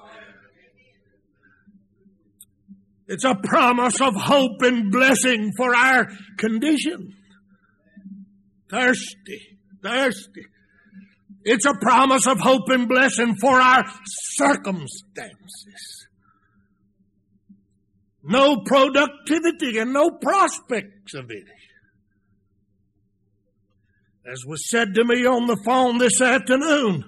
It's 3.07 3.25
a 3.25 3.35
promise 3.35 3.99
of 4.01 4.15
hope 4.15 4.61
and 4.61 4.91
blessing 4.91 5.51
for 5.57 5.75
our 5.75 6.07
condition. 6.37 7.15
Thirsty, 8.69 9.58
thirsty. 9.83 10.45
It's 11.43 11.65
a 11.65 11.73
promise 11.81 12.27
of 12.27 12.39
hope 12.39 12.69
and 12.69 12.87
blessing 12.87 13.35
for 13.35 13.59
our 13.59 13.85
circumstances. 14.05 16.07
No 18.23 18.57
productivity 18.65 19.79
and 19.79 19.93
no 19.93 20.11
prospects 20.11 21.13
of 21.15 21.31
it. 21.31 21.45
As 24.29 24.45
was 24.45 24.69
said 24.69 24.93
to 24.95 25.05
me 25.05 25.25
on 25.25 25.47
the 25.47 25.57
phone 25.65 25.97
this 25.97 26.21
afternoon, 26.21 27.03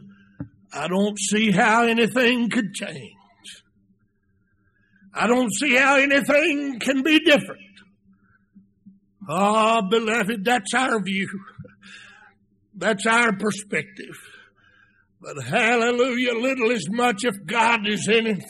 I 0.73 0.87
don't 0.87 1.19
see 1.19 1.51
how 1.51 1.83
anything 1.83 2.49
could 2.49 2.73
change. 2.73 3.13
I 5.13 5.27
don't 5.27 5.53
see 5.53 5.75
how 5.75 5.97
anything 5.97 6.79
can 6.79 7.03
be 7.03 7.19
different. 7.19 7.59
Ah, 9.29 9.81
oh, 9.83 9.89
beloved, 9.89 10.45
that's 10.45 10.73
our 10.73 11.03
view. 11.03 11.27
That's 12.81 13.05
our 13.05 13.37
perspective. 13.37 14.17
But 15.21 15.43
hallelujah, 15.43 16.33
little 16.33 16.71
as 16.71 16.85
much 16.89 17.23
if 17.23 17.35
God 17.45 17.87
is 17.87 18.07
in 18.07 18.25
it. 18.25 18.43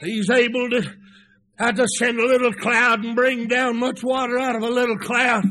He's 0.00 0.28
able 0.28 0.68
to, 0.70 0.82
have 1.56 1.76
to 1.76 1.86
send 1.98 2.18
a 2.18 2.26
little 2.26 2.52
cloud 2.52 3.04
and 3.04 3.14
bring 3.14 3.46
down 3.46 3.78
much 3.78 4.02
water 4.02 4.38
out 4.38 4.56
of 4.56 4.62
a 4.62 4.68
little 4.68 4.98
cloud. 4.98 5.44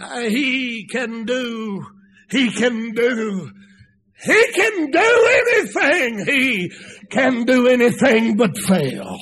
Uh, 0.00 0.20
he 0.22 0.86
can 0.90 1.26
do, 1.26 1.84
he 2.30 2.50
can 2.50 2.94
do 2.94 3.50
he 4.24 4.52
can 4.52 4.90
do 4.90 5.28
anything. 5.46 6.26
He 6.26 6.72
can 7.08 7.44
do 7.44 7.68
anything 7.68 8.36
but 8.36 8.58
fail. 8.58 9.16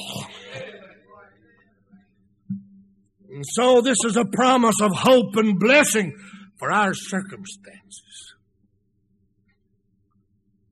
And 3.30 3.44
so 3.52 3.82
this 3.82 3.98
is 4.06 4.16
a 4.16 4.24
promise 4.24 4.80
of 4.80 4.92
hope 4.94 5.36
and 5.36 5.58
blessing 5.58 6.16
for 6.58 6.72
our 6.72 6.94
circumstances. 6.94 8.34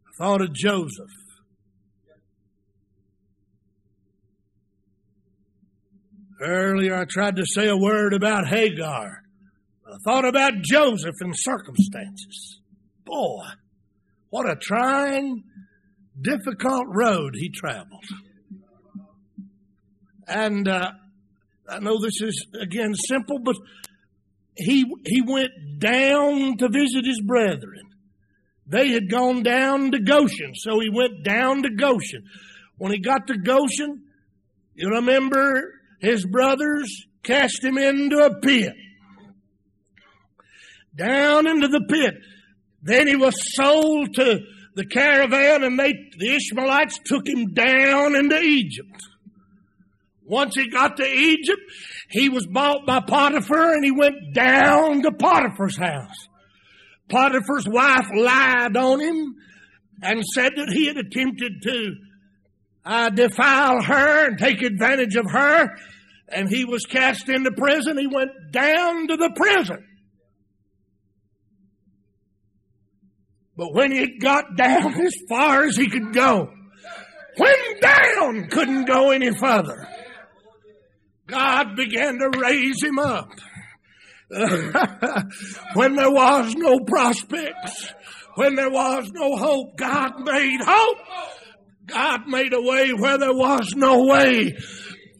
I 0.06 0.24
thought 0.24 0.40
of 0.40 0.52
Joseph. 0.52 1.10
Earlier 6.40 6.96
I 6.96 7.04
tried 7.04 7.36
to 7.36 7.46
say 7.46 7.68
a 7.68 7.76
word 7.76 8.12
about 8.12 8.46
Hagar. 8.46 9.22
I 9.86 9.96
thought 10.04 10.24
about 10.24 10.62
Joseph 10.62 11.14
and 11.20 11.34
circumstances. 11.36 12.60
Boy, 13.04 13.44
what 14.30 14.48
a 14.48 14.56
trying, 14.56 15.44
difficult 16.20 16.86
road 16.88 17.34
he 17.34 17.50
traveled. 17.50 18.04
And 20.26 20.66
uh, 20.68 20.90
I 21.68 21.78
know 21.80 22.00
this 22.00 22.20
is 22.20 22.46
again 22.60 22.94
simple, 22.94 23.38
but 23.38 23.56
he 24.56 24.84
he 25.04 25.22
went 25.22 25.50
down 25.78 26.56
to 26.58 26.68
visit 26.68 27.04
his 27.04 27.20
brethren. 27.20 27.90
They 28.66 28.88
had 28.88 29.10
gone 29.10 29.42
down 29.42 29.90
to 29.92 29.98
Goshen, 30.00 30.54
so 30.54 30.80
he 30.80 30.88
went 30.90 31.22
down 31.22 31.62
to 31.62 31.70
Goshen. 31.70 32.24
When 32.78 32.92
he 32.92 32.98
got 32.98 33.26
to 33.26 33.36
Goshen, 33.36 34.04
you 34.74 34.88
remember 34.88 35.72
his 36.00 36.24
brothers 36.26 37.06
cast 37.22 37.62
him 37.62 37.78
into 37.78 38.16
a 38.18 38.40
pit. 38.40 38.74
Down 40.96 41.46
into 41.46 41.68
the 41.68 41.84
pit. 41.88 42.14
Then 42.82 43.06
he 43.06 43.16
was 43.16 43.34
sold 43.54 44.14
to 44.14 44.40
the 44.74 44.86
caravan 44.86 45.64
and 45.64 45.78
they, 45.78 45.92
the 46.18 46.34
Ishmaelites 46.34 46.98
took 47.04 47.26
him 47.26 47.52
down 47.52 48.14
into 48.14 48.38
Egypt. 48.40 49.02
Once 50.26 50.54
he 50.54 50.68
got 50.68 50.96
to 50.96 51.06
Egypt, 51.06 51.60
he 52.08 52.28
was 52.28 52.46
bought 52.46 52.86
by 52.86 53.00
Potiphar 53.00 53.74
and 53.74 53.84
he 53.84 53.90
went 53.90 54.32
down 54.32 55.02
to 55.02 55.12
Potiphar's 55.12 55.76
house. 55.76 56.28
Potiphar's 57.08 57.68
wife 57.68 58.08
lied 58.14 58.76
on 58.76 59.00
him 59.00 59.34
and 60.02 60.24
said 60.24 60.52
that 60.56 60.70
he 60.70 60.86
had 60.86 60.96
attempted 60.96 61.62
to 61.62 61.94
uh, 62.84 63.10
defile 63.10 63.82
her 63.82 64.26
and 64.26 64.38
take 64.38 64.62
advantage 64.62 65.16
of 65.16 65.30
her, 65.30 65.68
and 66.28 66.48
he 66.48 66.64
was 66.64 66.84
cast 66.84 67.28
into 67.28 67.50
prison. 67.52 67.98
He 67.98 68.06
went 68.06 68.30
down 68.50 69.08
to 69.08 69.16
the 69.16 69.30
prison. 69.34 69.84
But 73.56 73.72
when 73.72 73.92
he 73.92 74.18
got 74.18 74.56
down 74.56 75.00
as 75.00 75.14
far 75.28 75.64
as 75.64 75.76
he 75.76 75.88
could 75.88 76.12
go, 76.12 76.50
when 77.36 77.80
down 77.80 78.48
couldn't 78.48 78.84
go 78.84 79.10
any 79.10 79.32
further, 79.32 79.88
God 81.26 81.76
began 81.76 82.18
to 82.18 82.38
raise 82.38 82.82
him 82.82 82.98
up. 82.98 83.30
when 85.74 85.94
there 85.96 86.10
was 86.10 86.54
no 86.54 86.80
prospects, 86.80 87.92
when 88.34 88.54
there 88.56 88.70
was 88.70 89.10
no 89.12 89.36
hope, 89.36 89.76
God 89.76 90.20
made 90.20 90.60
hope. 90.60 90.98
God 91.86 92.26
made 92.26 92.52
a 92.52 92.60
way 92.60 92.90
where 92.92 93.18
there 93.18 93.34
was 93.34 93.74
no 93.76 94.04
way. 94.04 94.56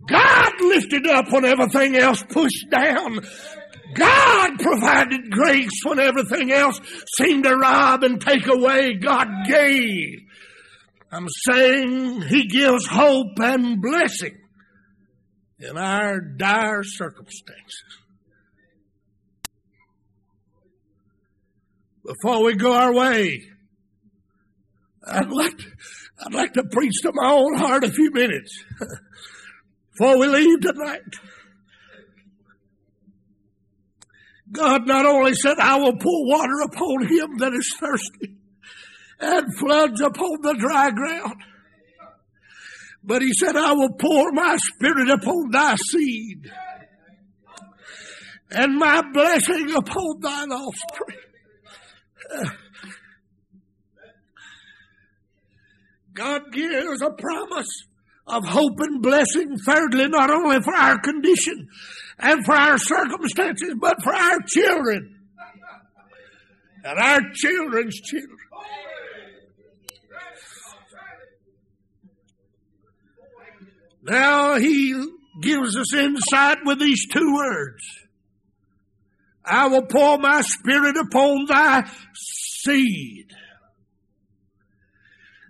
God 0.07 0.53
lifted 0.61 1.07
up 1.07 1.31
when 1.31 1.45
everything 1.45 1.97
else 1.97 2.23
pushed 2.23 2.71
down. 2.71 3.21
God 3.95 4.59
provided 4.59 5.31
grace 5.31 5.81
when 5.85 6.01
everything 6.01 6.51
else 6.53 6.81
seemed 7.19 7.45
to 7.45 7.55
rob 7.57 8.03
and 8.03 8.21
take 8.21 8.47
away. 8.49 8.95
God 8.95 9.29
gave. 9.47 10.21
I'm 11.13 11.29
saying 11.47 12.23
He 12.23 12.49
gives 12.49 12.87
hope 12.87 13.39
and 13.39 13.81
blessing 13.81 14.37
in 15.69 15.77
our 15.77 16.21
dire 16.21 16.83
circumstances. 16.85 17.85
Before 22.05 22.45
we 22.45 22.55
go 22.55 22.73
our 22.73 22.93
way, 22.93 23.43
I'd 25.07 25.31
like 25.31 25.57
to, 25.57 25.67
I'd 26.25 26.35
like 26.35 26.53
to 26.55 26.65
preach 26.65 27.01
to 27.03 27.13
my 27.15 27.33
own 27.33 27.57
heart 27.57 27.85
a 27.85 27.91
few 27.91 28.11
minutes 28.11 28.63
before 29.93 30.19
we 30.19 30.27
leave 30.27 30.61
tonight. 30.61 31.01
God 34.53 34.87
not 34.87 35.07
only 35.07 35.35
said, 35.35 35.59
I 35.59 35.79
will 35.79 35.97
pour 35.97 36.27
water 36.27 36.61
upon 36.65 37.07
him 37.07 37.39
that 37.39 37.55
is 37.55 37.75
thirsty 37.81 38.37
and 39.19 39.59
floods 39.59 40.01
upon 40.01 40.43
the 40.43 40.55
dry 40.55 40.91
ground. 40.91 41.43
But 43.07 43.23
he 43.23 43.33
said, 43.35 43.55
I 43.55 43.73
will 43.73 43.93
pour 43.93 44.33
my 44.33 44.57
spirit 44.57 45.11
upon 45.11 45.51
thy 45.51 45.77
seed 45.77 46.51
and 48.51 48.77
my 48.77 49.03
blessing 49.13 49.75
upon 49.75 50.21
thine 50.21 50.53
offspring. 50.53 51.19
God 56.15 56.53
gives 56.53 57.03
a 57.03 57.11
promise 57.11 57.85
of 58.27 58.47
hope 58.47 58.79
and 58.79 59.03
blessing, 59.03 59.57
thirdly, 59.59 60.09
not 60.09 60.31
only 60.31 60.63
for 60.63 60.75
our 60.75 60.99
condition 61.01 61.69
and 62.19 62.45
for 62.47 62.55
our 62.55 62.79
circumstances, 62.79 63.75
but 63.79 64.03
for 64.03 64.15
our 64.15 64.39
children 64.47 65.19
and 66.85 66.99
our 66.99 67.21
children's 67.35 68.01
children. 68.01 68.39
Now 74.05 74.57
he 74.57 74.93
gives 75.41 75.77
us 75.77 75.95
insight 75.95 76.59
with 76.65 76.79
these 76.79 77.07
two 77.09 77.35
words. 77.35 77.83
I 79.45 79.69
will 79.69 79.87
pour 79.87 80.19
my 80.19 80.43
spirit 80.43 80.97
upon 80.97 81.47
thy 81.47 81.91
seed 82.15 83.31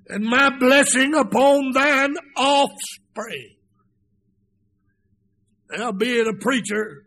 and 0.08 0.24
my 0.24 0.50
blessing 0.58 1.14
upon 1.14 1.72
thine 1.72 2.14
offspring. 2.36 3.56
Now, 5.70 5.92
being 5.92 6.28
a 6.28 6.34
preacher, 6.34 7.04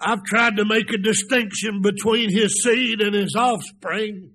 I've 0.00 0.24
tried 0.24 0.56
to 0.56 0.64
make 0.64 0.90
a 0.92 0.98
distinction 0.98 1.82
between 1.82 2.30
his 2.30 2.62
seed 2.62 3.00
and 3.00 3.14
his 3.14 3.34
offspring, 3.36 4.32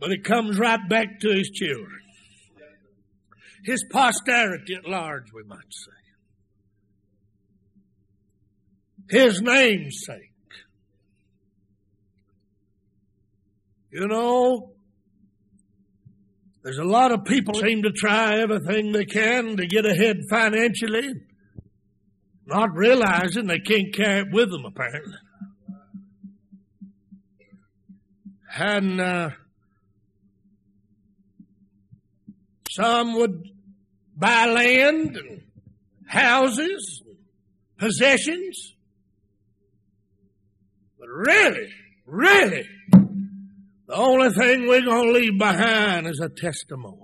but 0.00 0.10
it 0.10 0.24
comes 0.24 0.58
right 0.58 0.80
back 0.88 1.20
to 1.20 1.28
his 1.28 1.50
children. 1.50 2.00
His 3.68 3.84
posterity 3.90 4.76
at 4.76 4.88
large, 4.88 5.30
we 5.34 5.42
might 5.42 5.58
say. 5.68 5.92
His 9.10 9.42
namesake. 9.42 10.32
You 13.92 14.06
know, 14.08 14.72
there's 16.62 16.78
a 16.78 16.84
lot 16.84 17.12
of 17.12 17.26
people 17.26 17.56
seem 17.56 17.82
to 17.82 17.92
try 17.92 18.38
everything 18.38 18.92
they 18.92 19.04
can 19.04 19.58
to 19.58 19.66
get 19.66 19.84
ahead 19.84 20.16
financially, 20.30 21.12
not 22.46 22.74
realizing 22.74 23.48
they 23.48 23.58
can't 23.58 23.92
carry 23.94 24.20
it 24.20 24.28
with 24.32 24.50
them, 24.50 24.64
apparently. 24.64 25.18
And 28.56 28.98
uh, 28.98 29.30
some 32.70 33.12
would 33.12 33.57
buy 34.18 34.46
land 34.46 35.16
and 35.16 35.42
houses, 36.06 37.02
possessions. 37.78 38.74
But 40.98 41.08
really, 41.08 41.68
really, 42.06 42.68
the 43.86 43.94
only 43.94 44.30
thing 44.30 44.66
we're 44.66 44.84
going 44.84 45.06
to 45.06 45.12
leave 45.12 45.38
behind 45.38 46.06
is 46.06 46.20
a 46.20 46.28
testimony. 46.28 46.96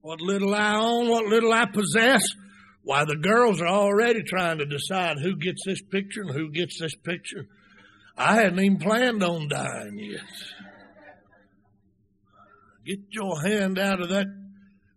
What 0.00 0.20
little 0.20 0.54
I 0.54 0.76
own, 0.76 1.08
what 1.08 1.24
little 1.24 1.50
I 1.50 1.64
possess, 1.64 2.22
why 2.82 3.06
the 3.06 3.16
girls 3.16 3.62
are 3.62 3.68
already 3.68 4.22
trying 4.22 4.58
to 4.58 4.66
decide 4.66 5.16
who 5.18 5.34
gets 5.36 5.62
this 5.64 5.80
picture 5.80 6.20
and 6.20 6.30
who 6.30 6.50
gets 6.50 6.78
this 6.78 6.94
picture. 6.94 7.48
I 8.16 8.36
hadn't 8.36 8.60
even 8.60 8.78
planned 8.78 9.22
on 9.22 9.48
dying 9.48 9.98
yet. 9.98 10.20
Get 12.86 12.98
your 13.10 13.40
hand 13.40 13.78
out 13.78 14.00
of 14.00 14.10
that 14.10 14.26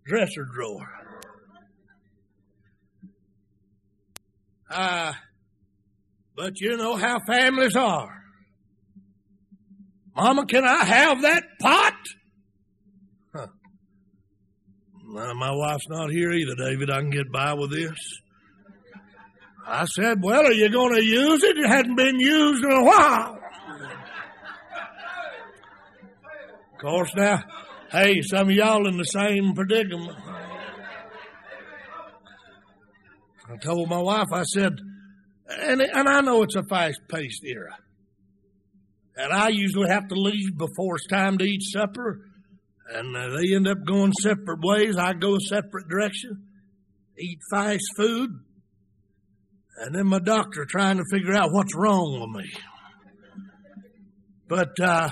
dresser 0.06 0.46
drawer. 0.46 0.88
Uh, 4.70 5.14
but 6.36 6.60
you 6.60 6.78
know 6.78 6.96
how 6.96 7.20
families 7.26 7.76
are. 7.76 8.14
Mama, 10.16 10.46
can 10.46 10.66
I 10.66 10.84
have 10.84 11.22
that 11.22 11.44
pot? 11.60 11.94
Huh. 13.34 13.48
Well, 15.14 15.36
my 15.36 15.52
wife's 15.52 15.88
not 15.90 16.12
here 16.12 16.32
either, 16.32 16.56
David. 16.56 16.92
I 16.92 17.00
can 17.00 17.10
get 17.10 17.32
by 17.32 17.54
with 17.54 17.72
this. 17.72 18.22
I 19.68 19.84
said, 19.86 20.24
Well, 20.24 20.48
are 20.48 20.54
you 20.54 20.70
going 20.70 20.96
to 20.96 21.04
use 21.04 21.44
it? 21.44 21.58
It 21.58 21.68
hadn't 21.68 21.96
been 21.96 22.20
used 22.20 22.64
in 22.64 22.72
a 22.72 22.84
while. 22.84 23.40
Of 26.74 26.82
course, 26.82 27.12
now, 27.16 27.44
hey, 27.92 28.22
some 28.22 28.50
of 28.50 28.56
y'all 28.56 28.88
in 28.88 28.98
the 28.98 29.04
same 29.04 29.54
predicament. 29.54 30.18
I 33.50 33.58
told 33.58 33.90
my 33.90 34.02
wife, 34.02 34.28
I 34.32 34.44
said, 34.44 34.74
and, 35.50 35.82
and 35.82 36.08
I 36.08 36.22
know 36.22 36.44
it's 36.44 36.56
a 36.56 36.64
fast 36.64 37.02
paced 37.10 37.44
era. 37.44 37.78
And 39.16 39.34
I 39.34 39.50
usually 39.50 39.90
have 39.90 40.08
to 40.10 40.16
leave 40.16 40.58
before 40.58 40.96
it's 40.96 41.08
time 41.08 41.38
to 41.40 41.44
eat 41.44 41.64
supper. 41.64 42.22
And 42.94 43.16
they 43.16 43.56
end 43.56 43.68
up 43.68 43.80
going 43.86 44.14
separate 44.22 44.60
ways. 44.62 44.98
I 44.98 45.14
go 45.14 45.36
a 45.36 45.40
separate 45.40 45.88
direction, 45.90 46.44
eat 47.18 47.40
fast 47.52 47.84
food. 47.98 48.30
And 49.78 49.94
then 49.94 50.08
my 50.08 50.20
doctor 50.20 50.66
trying 50.66 50.98
to 50.98 51.04
figure 51.12 51.36
out 51.36 51.52
what's 51.52 51.76
wrong 51.76 52.20
with 52.20 52.44
me. 52.44 52.52
But 54.48 54.80
uh, 54.80 55.10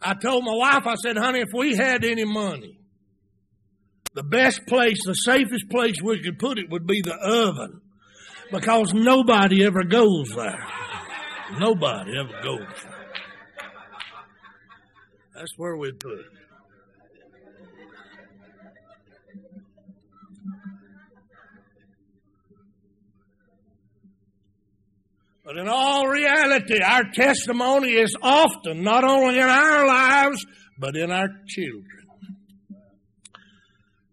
I 0.00 0.14
told 0.14 0.44
my 0.44 0.54
wife, 0.54 0.86
I 0.86 0.94
said, 0.94 1.16
honey, 1.16 1.40
if 1.40 1.48
we 1.52 1.74
had 1.74 2.04
any 2.04 2.24
money, 2.24 2.78
the 4.14 4.22
best 4.22 4.66
place, 4.66 5.00
the 5.04 5.14
safest 5.14 5.68
place 5.70 5.96
we 6.02 6.22
could 6.22 6.38
put 6.38 6.58
it 6.58 6.70
would 6.70 6.86
be 6.86 7.00
the 7.02 7.14
oven 7.14 7.80
because 8.52 8.94
nobody 8.94 9.64
ever 9.64 9.82
goes 9.82 10.28
there. 10.36 10.64
Nobody 11.58 12.12
ever 12.18 12.42
goes 12.42 12.82
there. 12.82 13.12
That's 15.34 15.52
where 15.56 15.76
we'd 15.76 15.98
put 15.98 16.12
it. 16.12 16.43
But 25.44 25.58
in 25.58 25.68
all 25.68 26.06
reality, 26.06 26.80
our 26.80 27.04
testimony 27.12 27.92
is 27.92 28.16
often 28.22 28.82
not 28.82 29.04
only 29.04 29.36
in 29.36 29.46
our 29.46 29.86
lives, 29.86 30.44
but 30.78 30.96
in 30.96 31.10
our 31.10 31.28
children. 31.46 31.84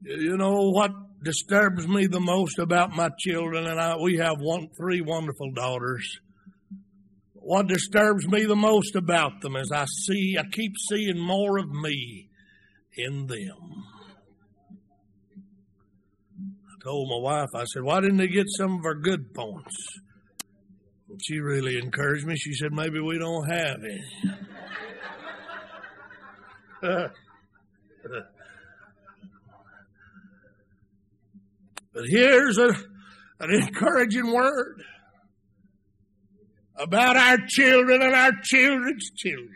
You 0.02 0.36
know 0.36 0.72
what 0.72 0.92
disturbs 1.24 1.88
me 1.88 2.08
the 2.08 2.20
most 2.20 2.60
about 2.60 2.92
my 2.92 3.10
children, 3.18 3.66
and 3.66 3.80
I, 3.80 3.96
we 3.98 4.18
have 4.18 4.38
one, 4.40 4.68
three 4.78 5.00
wonderful 5.00 5.52
daughters. 5.52 6.20
What 7.34 7.68
disturbs 7.68 8.28
me 8.28 8.46
the 8.46 8.56
most 8.56 8.96
about 8.96 9.42
them 9.42 9.56
is 9.56 9.72
I 9.74 9.86
see, 9.86 10.36
I 10.38 10.44
keep 10.52 10.74
seeing 10.90 11.18
more 11.18 11.60
of 11.60 11.70
me 11.70 12.30
in 12.98 13.28
them. 13.28 13.86
I 16.40 16.84
told 16.84 17.10
my 17.10 17.20
wife, 17.22 17.50
I 17.56 17.64
said, 17.64 17.84
why 17.84 18.02
didn't 18.02 18.18
they 18.18 18.28
get 18.28 18.48
some 18.50 18.80
of 18.80 18.86
our 18.86 18.96
good 18.96 19.34
points? 19.34 19.78
She 21.20 21.40
really 21.40 21.78
encouraged 21.78 22.26
me. 22.26 22.36
She 22.36 22.54
said, 22.54 22.72
maybe 22.72 23.00
we 23.00 23.18
don't 23.18 23.50
have 23.50 23.78
any. 23.84 24.04
but 31.94 32.06
here's 32.08 32.58
a, 32.58 32.74
an 33.40 33.52
encouraging 33.52 34.32
word 34.32 34.82
about 36.76 37.18
our 37.18 37.38
children 37.48 38.02
and 38.02 38.16
our 38.16 38.32
children's 38.44 39.12
children. 39.12 39.56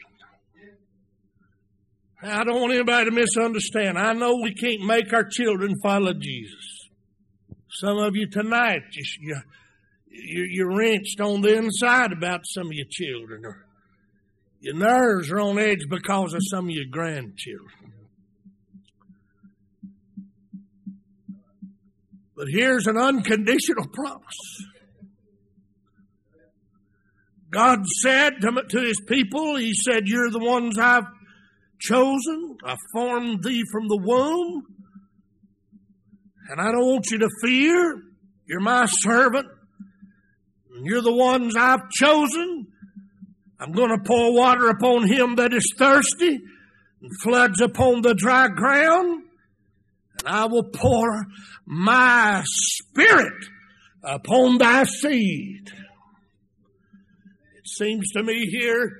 I 2.21 2.43
don't 2.43 2.59
want 2.59 2.73
anybody 2.73 3.05
to 3.05 3.11
misunderstand. 3.11 3.97
I 3.99 4.13
know 4.13 4.35
we 4.41 4.53
can't 4.53 4.83
make 4.83 5.13
our 5.13 5.27
children 5.29 5.75
follow 5.81 6.13
Jesus. 6.13 6.89
Some 7.69 7.97
of 7.97 8.15
you 8.15 8.27
tonight, 8.29 8.81
you, 9.19 9.35
you're, 10.23 10.45
you're 10.45 10.77
wrenched 10.77 11.19
on 11.19 11.41
the 11.41 11.55
inside 11.55 12.11
about 12.11 12.41
some 12.45 12.67
of 12.67 12.73
your 12.73 12.87
children, 12.89 13.45
or 13.45 13.65
your 14.59 14.75
nerves 14.75 15.31
are 15.31 15.39
on 15.39 15.59
edge 15.59 15.85
because 15.89 16.33
of 16.33 16.41
some 16.49 16.65
of 16.65 16.71
your 16.71 16.85
grandchildren. 16.89 17.93
But 22.35 22.47
here's 22.49 22.87
an 22.87 22.97
unconditional 22.97 23.87
promise. 23.93 24.65
God 27.49 27.85
said 28.03 28.41
to 28.41 28.81
his 28.81 28.99
people, 29.07 29.55
He 29.55 29.73
said, 29.73 30.03
You're 30.07 30.29
the 30.29 30.39
ones 30.39 30.77
I've 30.77 31.05
chosen. 31.79 32.57
I 32.65 32.75
formed 32.93 33.43
thee 33.43 33.63
from 33.71 33.87
the 33.87 33.97
womb. 33.97 34.63
And 36.49 36.59
I 36.59 36.71
don't 36.71 36.85
want 36.85 37.05
you 37.11 37.19
to 37.19 37.29
fear. 37.41 38.01
You're 38.45 38.59
my 38.59 38.85
servant. 38.85 39.47
You're 40.83 41.01
the 41.01 41.13
ones 41.13 41.55
I've 41.55 41.89
chosen. 41.89 42.67
I'm 43.59 43.71
going 43.71 43.89
to 43.89 44.03
pour 44.03 44.33
water 44.33 44.67
upon 44.69 45.07
him 45.07 45.35
that 45.35 45.53
is 45.53 45.73
thirsty 45.77 46.39
and 47.01 47.11
floods 47.23 47.61
upon 47.61 48.01
the 48.01 48.13
dry 48.13 48.47
ground. 48.49 49.23
And 50.19 50.27
I 50.35 50.45
will 50.45 50.69
pour 50.73 51.25
my 51.65 52.43
spirit 52.45 53.45
upon 54.03 54.57
thy 54.57 54.83
seed. 54.83 55.71
It 57.57 57.67
seems 57.67 58.11
to 58.11 58.23
me 58.23 58.45
here 58.47 58.91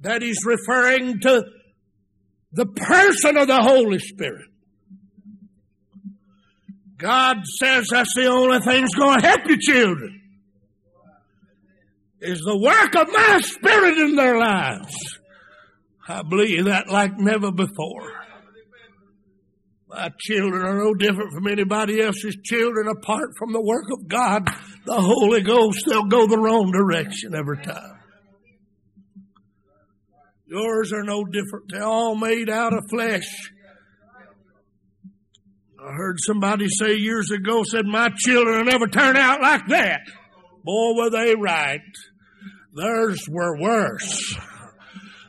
that 0.00 0.22
he's 0.22 0.44
referring 0.44 1.20
to 1.20 1.44
the 2.52 2.66
person 2.66 3.36
of 3.36 3.48
the 3.48 3.62
Holy 3.62 3.98
Spirit. 3.98 4.48
God 6.96 7.44
says 7.58 7.88
that's 7.90 8.14
the 8.14 8.26
only 8.26 8.60
thing 8.60 8.82
that's 8.82 8.94
going 8.94 9.20
to 9.20 9.26
help 9.26 9.46
your 9.46 9.58
children 9.60 10.23
is 12.24 12.40
the 12.40 12.56
work 12.56 12.96
of 12.96 13.12
my 13.12 13.40
spirit 13.40 13.98
in 13.98 14.16
their 14.16 14.38
lives. 14.38 14.94
I 16.08 16.22
believe 16.22 16.64
that 16.66 16.88
like 16.88 17.18
never 17.18 17.52
before. 17.52 18.12
My 19.88 20.10
children 20.18 20.66
are 20.66 20.84
no 20.84 20.94
different 20.94 21.32
from 21.32 21.46
anybody 21.46 22.00
else's 22.00 22.36
children 22.42 22.88
apart 22.88 23.30
from 23.38 23.52
the 23.52 23.62
work 23.62 23.84
of 23.92 24.08
God. 24.08 24.48
The 24.86 25.00
Holy 25.00 25.42
Ghost, 25.42 25.84
they'll 25.86 26.06
go 26.06 26.26
the 26.26 26.38
wrong 26.38 26.72
direction 26.72 27.34
every 27.34 27.58
time. 27.58 28.00
Yours 30.46 30.92
are 30.92 31.04
no 31.04 31.24
different. 31.24 31.66
They're 31.68 31.84
all 31.84 32.16
made 32.16 32.50
out 32.50 32.72
of 32.72 32.84
flesh. 32.90 33.50
I 35.80 35.92
heard 35.92 36.16
somebody 36.18 36.66
say 36.68 36.96
years 36.96 37.30
ago, 37.30 37.62
said, 37.62 37.86
my 37.86 38.08
children 38.16 38.58
will 38.58 38.64
never 38.64 38.86
turn 38.86 39.16
out 39.16 39.42
like 39.42 39.66
that. 39.68 40.00
Boy, 40.64 40.94
were 40.96 41.10
they 41.10 41.34
right. 41.34 41.80
Theirs 42.74 43.26
were 43.28 43.60
worse. 43.60 44.36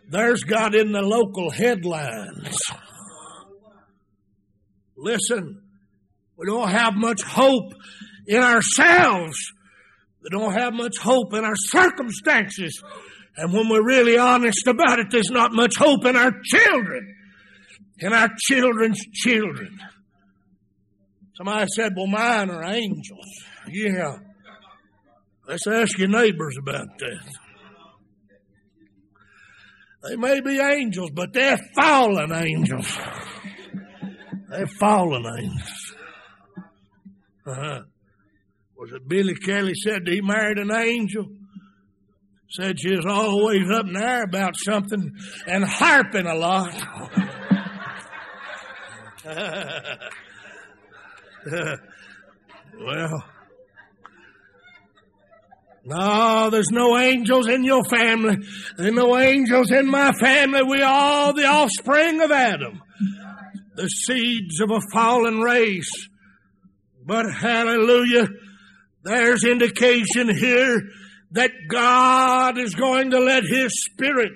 Theirs 0.09 0.43
got 0.43 0.75
in 0.75 0.91
the 0.91 1.01
local 1.01 1.51
headlines. 1.51 2.57
Listen, 4.97 5.61
we 6.37 6.47
don't 6.47 6.69
have 6.69 6.93
much 6.95 7.21
hope 7.21 7.73
in 8.27 8.41
ourselves. 8.41 9.37
We 10.23 10.29
don't 10.31 10.53
have 10.53 10.73
much 10.73 10.97
hope 10.97 11.33
in 11.33 11.45
our 11.45 11.55
circumstances. 11.55 12.81
And 13.37 13.53
when 13.53 13.69
we're 13.69 13.85
really 13.85 14.17
honest 14.17 14.65
about 14.67 14.99
it, 14.99 15.07
there's 15.11 15.29
not 15.29 15.51
much 15.53 15.75
hope 15.77 16.05
in 16.05 16.15
our 16.15 16.31
children, 16.43 17.15
in 17.99 18.13
our 18.13 18.29
children's 18.47 18.99
children. 19.13 19.77
Somebody 21.35 21.67
said, 21.75 21.91
well, 21.95 22.07
mine 22.07 22.49
are 22.49 22.63
angels. 22.63 23.43
Yeah. 23.69 24.17
Let's 25.47 25.67
ask 25.67 25.97
your 25.97 26.07
neighbors 26.07 26.57
about 26.59 26.97
that. 26.99 27.33
They 30.07 30.15
may 30.15 30.39
be 30.41 30.59
angels, 30.59 31.11
but 31.13 31.33
they're 31.33 31.59
fallen 31.75 32.31
angels. 32.31 32.97
They're 34.49 34.67
fallen 34.67 35.25
angels. 35.25 35.95
Uh-huh. 37.45 37.81
Was 38.77 38.91
it 38.91 39.07
Billy 39.07 39.35
Kelly 39.35 39.73
said 39.75 40.07
he 40.07 40.21
married 40.21 40.57
an 40.57 40.71
angel? 40.71 41.25
Said 42.49 42.79
she 42.79 42.95
was 42.95 43.05
always 43.05 43.69
up 43.71 43.85
in 43.87 43.93
there 43.93 44.23
about 44.23 44.55
something 44.57 45.11
and 45.47 45.63
harping 45.63 46.25
a 46.27 46.35
lot. 46.35 46.73
well, 52.79 53.23
no, 55.85 56.49
there's 56.49 56.71
no 56.71 56.97
angels 56.97 57.47
in 57.47 57.63
your 57.63 57.83
family. 57.83 58.37
There's 58.75 58.93
no 58.93 59.17
angels 59.17 59.69
in 59.71 59.85
my 59.85 60.11
family. 60.13 60.61
We 60.63 60.81
are 60.81 61.31
the 61.33 61.45
offspring 61.45 62.21
of 62.21 62.31
Adam, 62.31 62.81
the 63.75 63.87
seeds 63.87 64.59
of 64.61 64.71
a 64.71 64.81
fallen 64.91 65.41
race. 65.41 66.09
But 67.05 67.25
hallelujah, 67.31 68.27
there's 69.03 69.43
indication 69.43 70.35
here 70.35 70.81
that 71.31 71.51
God 71.69 72.57
is 72.57 72.73
going 72.73 73.11
to 73.11 73.19
let 73.19 73.43
His 73.43 73.83
Spirit, 73.83 74.31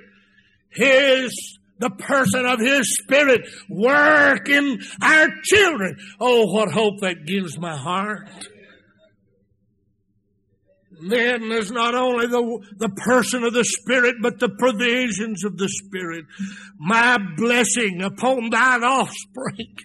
His 0.69 1.57
the 1.79 1.89
person 1.89 2.45
of 2.45 2.59
His 2.59 2.97
Spirit 3.01 3.41
work 3.69 4.49
in 4.49 4.79
our 5.01 5.29
children. 5.43 5.97
Oh, 6.19 6.53
what 6.53 6.71
hope 6.71 6.99
that 7.01 7.25
gives 7.25 7.57
my 7.57 7.75
heart. 7.75 8.29
Then 11.01 11.47
there's 11.49 11.71
not 11.71 11.95
only 11.95 12.27
the, 12.27 12.59
the 12.77 12.89
person 12.89 13.43
of 13.43 13.53
the 13.53 13.63
Spirit, 13.63 14.15
but 14.21 14.39
the 14.39 14.49
provisions 14.49 15.45
of 15.45 15.57
the 15.57 15.69
Spirit. 15.69 16.25
My 16.77 17.17
blessing 17.37 18.01
upon 18.01 18.49
thine 18.49 18.83
offspring. 18.83 19.75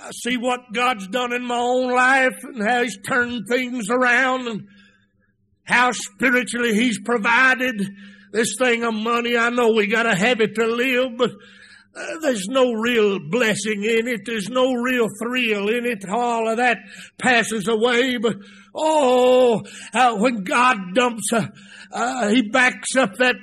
I 0.00 0.10
see 0.12 0.36
what 0.36 0.72
God's 0.72 1.06
done 1.08 1.32
in 1.32 1.44
my 1.44 1.58
own 1.58 1.92
life 1.92 2.38
and 2.42 2.62
how 2.62 2.82
He's 2.82 2.98
turned 3.06 3.46
things 3.48 3.88
around 3.90 4.48
and 4.48 4.62
how 5.64 5.92
spiritually 5.92 6.74
He's 6.74 6.98
provided 7.00 7.82
this 8.32 8.56
thing 8.58 8.82
of 8.84 8.94
money. 8.94 9.36
I 9.36 9.50
know 9.50 9.72
we 9.72 9.86
gotta 9.86 10.14
have 10.14 10.40
it 10.40 10.54
to 10.54 10.66
live, 10.66 11.18
but 11.18 11.30
uh, 11.94 12.18
there's 12.22 12.46
no 12.48 12.72
real 12.72 13.18
blessing 13.30 13.84
in 13.84 14.08
it. 14.08 14.22
There's 14.24 14.48
no 14.48 14.72
real 14.72 15.06
thrill 15.22 15.68
in 15.68 15.84
it. 15.84 16.08
All 16.08 16.48
of 16.48 16.56
that 16.56 16.78
passes 17.18 17.68
away, 17.68 18.16
but 18.16 18.36
Oh, 18.74 19.62
uh, 19.92 20.16
when 20.16 20.44
God 20.44 20.94
dumps, 20.94 21.32
a, 21.32 21.52
uh, 21.92 22.28
He 22.28 22.42
backs 22.42 22.96
up 22.96 23.16
that 23.16 23.36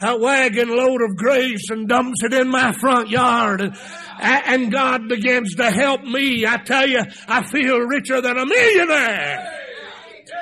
wagon 0.00 0.68
load 0.68 1.02
of 1.02 1.16
grace 1.16 1.70
and 1.70 1.88
dumps 1.88 2.22
it 2.22 2.32
in 2.32 2.48
my 2.48 2.72
front 2.72 3.10
yard. 3.10 3.60
And, 3.60 3.74
and 4.20 4.72
God 4.72 5.08
begins 5.08 5.56
to 5.56 5.70
help 5.70 6.02
me. 6.02 6.46
I 6.46 6.58
tell 6.58 6.88
you, 6.88 7.00
I 7.26 7.42
feel 7.42 7.78
richer 7.78 8.20
than 8.20 8.38
a 8.38 8.46
millionaire 8.46 9.52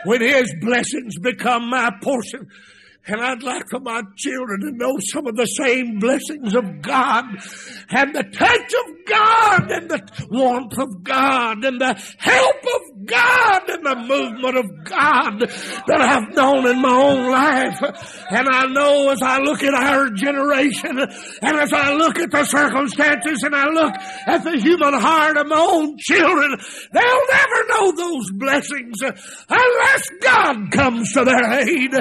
when 0.04 0.20
His 0.20 0.54
blessings 0.60 1.18
become 1.18 1.70
my 1.70 1.90
portion. 2.02 2.48
And 3.08 3.20
I'd 3.20 3.42
like 3.42 3.64
for 3.70 3.80
my 3.80 4.02
children 4.16 4.60
to 4.60 4.72
know 4.72 4.96
some 4.98 5.26
of 5.26 5.36
the 5.36 5.46
same 5.46 5.98
blessings 6.00 6.54
of 6.54 6.82
God 6.82 7.24
and 7.90 8.14
the 8.14 8.24
touch 8.24 8.74
of 8.74 8.96
God 9.06 9.70
and 9.70 9.88
the 9.88 10.26
warmth 10.28 10.76
of 10.78 11.04
God 11.04 11.64
and 11.64 11.80
the 11.80 11.94
help 12.18 12.56
of 12.56 13.06
God 13.06 13.68
and 13.68 13.86
the 13.86 13.94
movement 13.94 14.56
of 14.56 14.84
God 14.84 15.38
that 15.86 16.00
I've 16.00 16.34
known 16.34 16.66
in 16.66 16.82
my 16.82 16.90
own 16.90 17.30
life. 17.30 17.80
And 18.30 18.48
I 18.48 18.66
know 18.66 19.10
as 19.10 19.22
I 19.22 19.38
look 19.38 19.62
at 19.62 19.74
our 19.74 20.10
generation 20.10 20.98
and 20.98 21.56
as 21.56 21.72
I 21.72 21.94
look 21.94 22.18
at 22.18 22.32
the 22.32 22.44
circumstances 22.44 23.42
and 23.44 23.54
I 23.54 23.68
look 23.68 23.94
at 24.26 24.42
the 24.42 24.58
human 24.58 24.94
heart 24.94 25.36
of 25.36 25.46
my 25.46 25.56
own 25.56 25.96
children, 25.98 26.56
they'll 26.92 27.26
never 27.30 27.68
know 27.68 27.92
those 27.92 28.30
blessings 28.32 28.96
unless 29.48 30.02
God 30.20 30.72
comes 30.72 31.12
to 31.12 31.24
their 31.24 31.52
aid. 31.60 31.92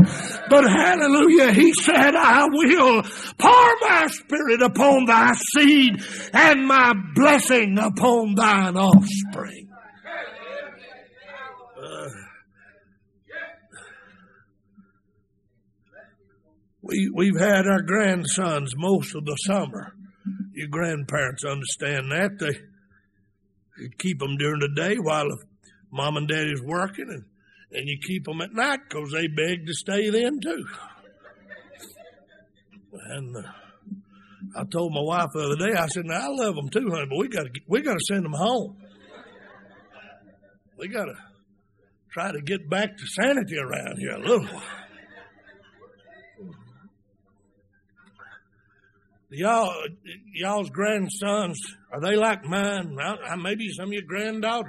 But 0.50 0.64
hallelujah, 1.00 1.54
he 1.54 1.74
said, 1.74 2.16
I 2.16 2.48
will 2.52 3.04
pour 3.38 3.74
my 3.82 4.08
spirit 4.08 4.62
upon 4.62 5.06
thy 5.06 5.34
seed 5.34 6.02
and 6.34 6.68
my 6.68 6.94
blessing 7.14 7.78
upon 7.80 8.36
thine 8.36 8.78
offspring. 8.78 9.70
Uh, 11.78 12.10
we, 16.82 17.12
we've 17.14 17.40
had 17.40 17.68
our 17.68 17.82
grandsons 17.82 18.74
most 18.76 19.16
of 19.16 19.26
the 19.26 19.36
summer. 19.36 19.94
Your 20.54 20.70
grandparents 20.70 21.44
understand 21.44 22.12
that. 22.12 22.40
They 22.40 23.90
keep 24.00 24.20
them 24.20 24.38
during 24.38 24.62
the 24.62 24.74
day 24.76 24.96
while 24.96 25.28
mom 25.92 26.18
and 26.18 26.28
daddy's 26.28 26.62
working, 26.64 27.08
and, 27.10 27.26
and 27.72 27.88
you 27.88 27.98
keep 28.06 28.26
them 28.26 28.42
at 28.42 28.54
night 28.54 28.80
because 28.88 29.12
they 29.12 29.28
beg 29.28 29.66
to 29.66 29.74
stay 29.74 30.10
then 30.10 30.40
too. 30.40 30.66
And 33.10 33.36
uh, 33.38 33.42
I 34.58 34.64
told 34.66 34.94
my 34.94 35.02
wife 35.02 35.30
the 35.34 35.44
other 35.44 35.56
day, 35.56 35.78
I 35.78 35.88
said, 35.88 36.06
"Now 36.06 36.22
I 36.22 36.28
love 36.28 36.56
them 36.56 36.70
too, 36.70 36.90
honey, 36.90 37.08
but 37.10 37.18
we 37.18 37.28
got 37.28 37.44
to 37.44 37.50
we 37.68 37.82
got 37.82 37.94
to 37.94 38.06
send 38.08 38.24
them 38.24 38.34
home. 38.34 38.78
We 40.78 40.88
got 40.88 41.06
to 41.06 41.16
try 42.12 42.32
to 42.32 42.42
get 42.42 42.70
back 42.70 42.98
to 42.98 43.08
sanity 43.08 43.58
around 43.58 43.98
here 43.98 44.12
a 44.12 44.20
little 44.20 44.46
while." 44.46 44.64
Y'all, 49.32 49.74
y'all's 50.34 50.70
grandsons, 50.70 51.60
are 51.92 52.00
they 52.00 52.16
like 52.16 52.46
mine? 52.46 52.96
Maybe 53.40 53.70
some 53.70 53.88
of 53.88 53.94
your 53.94 54.04
granddaughters. 54.04 54.64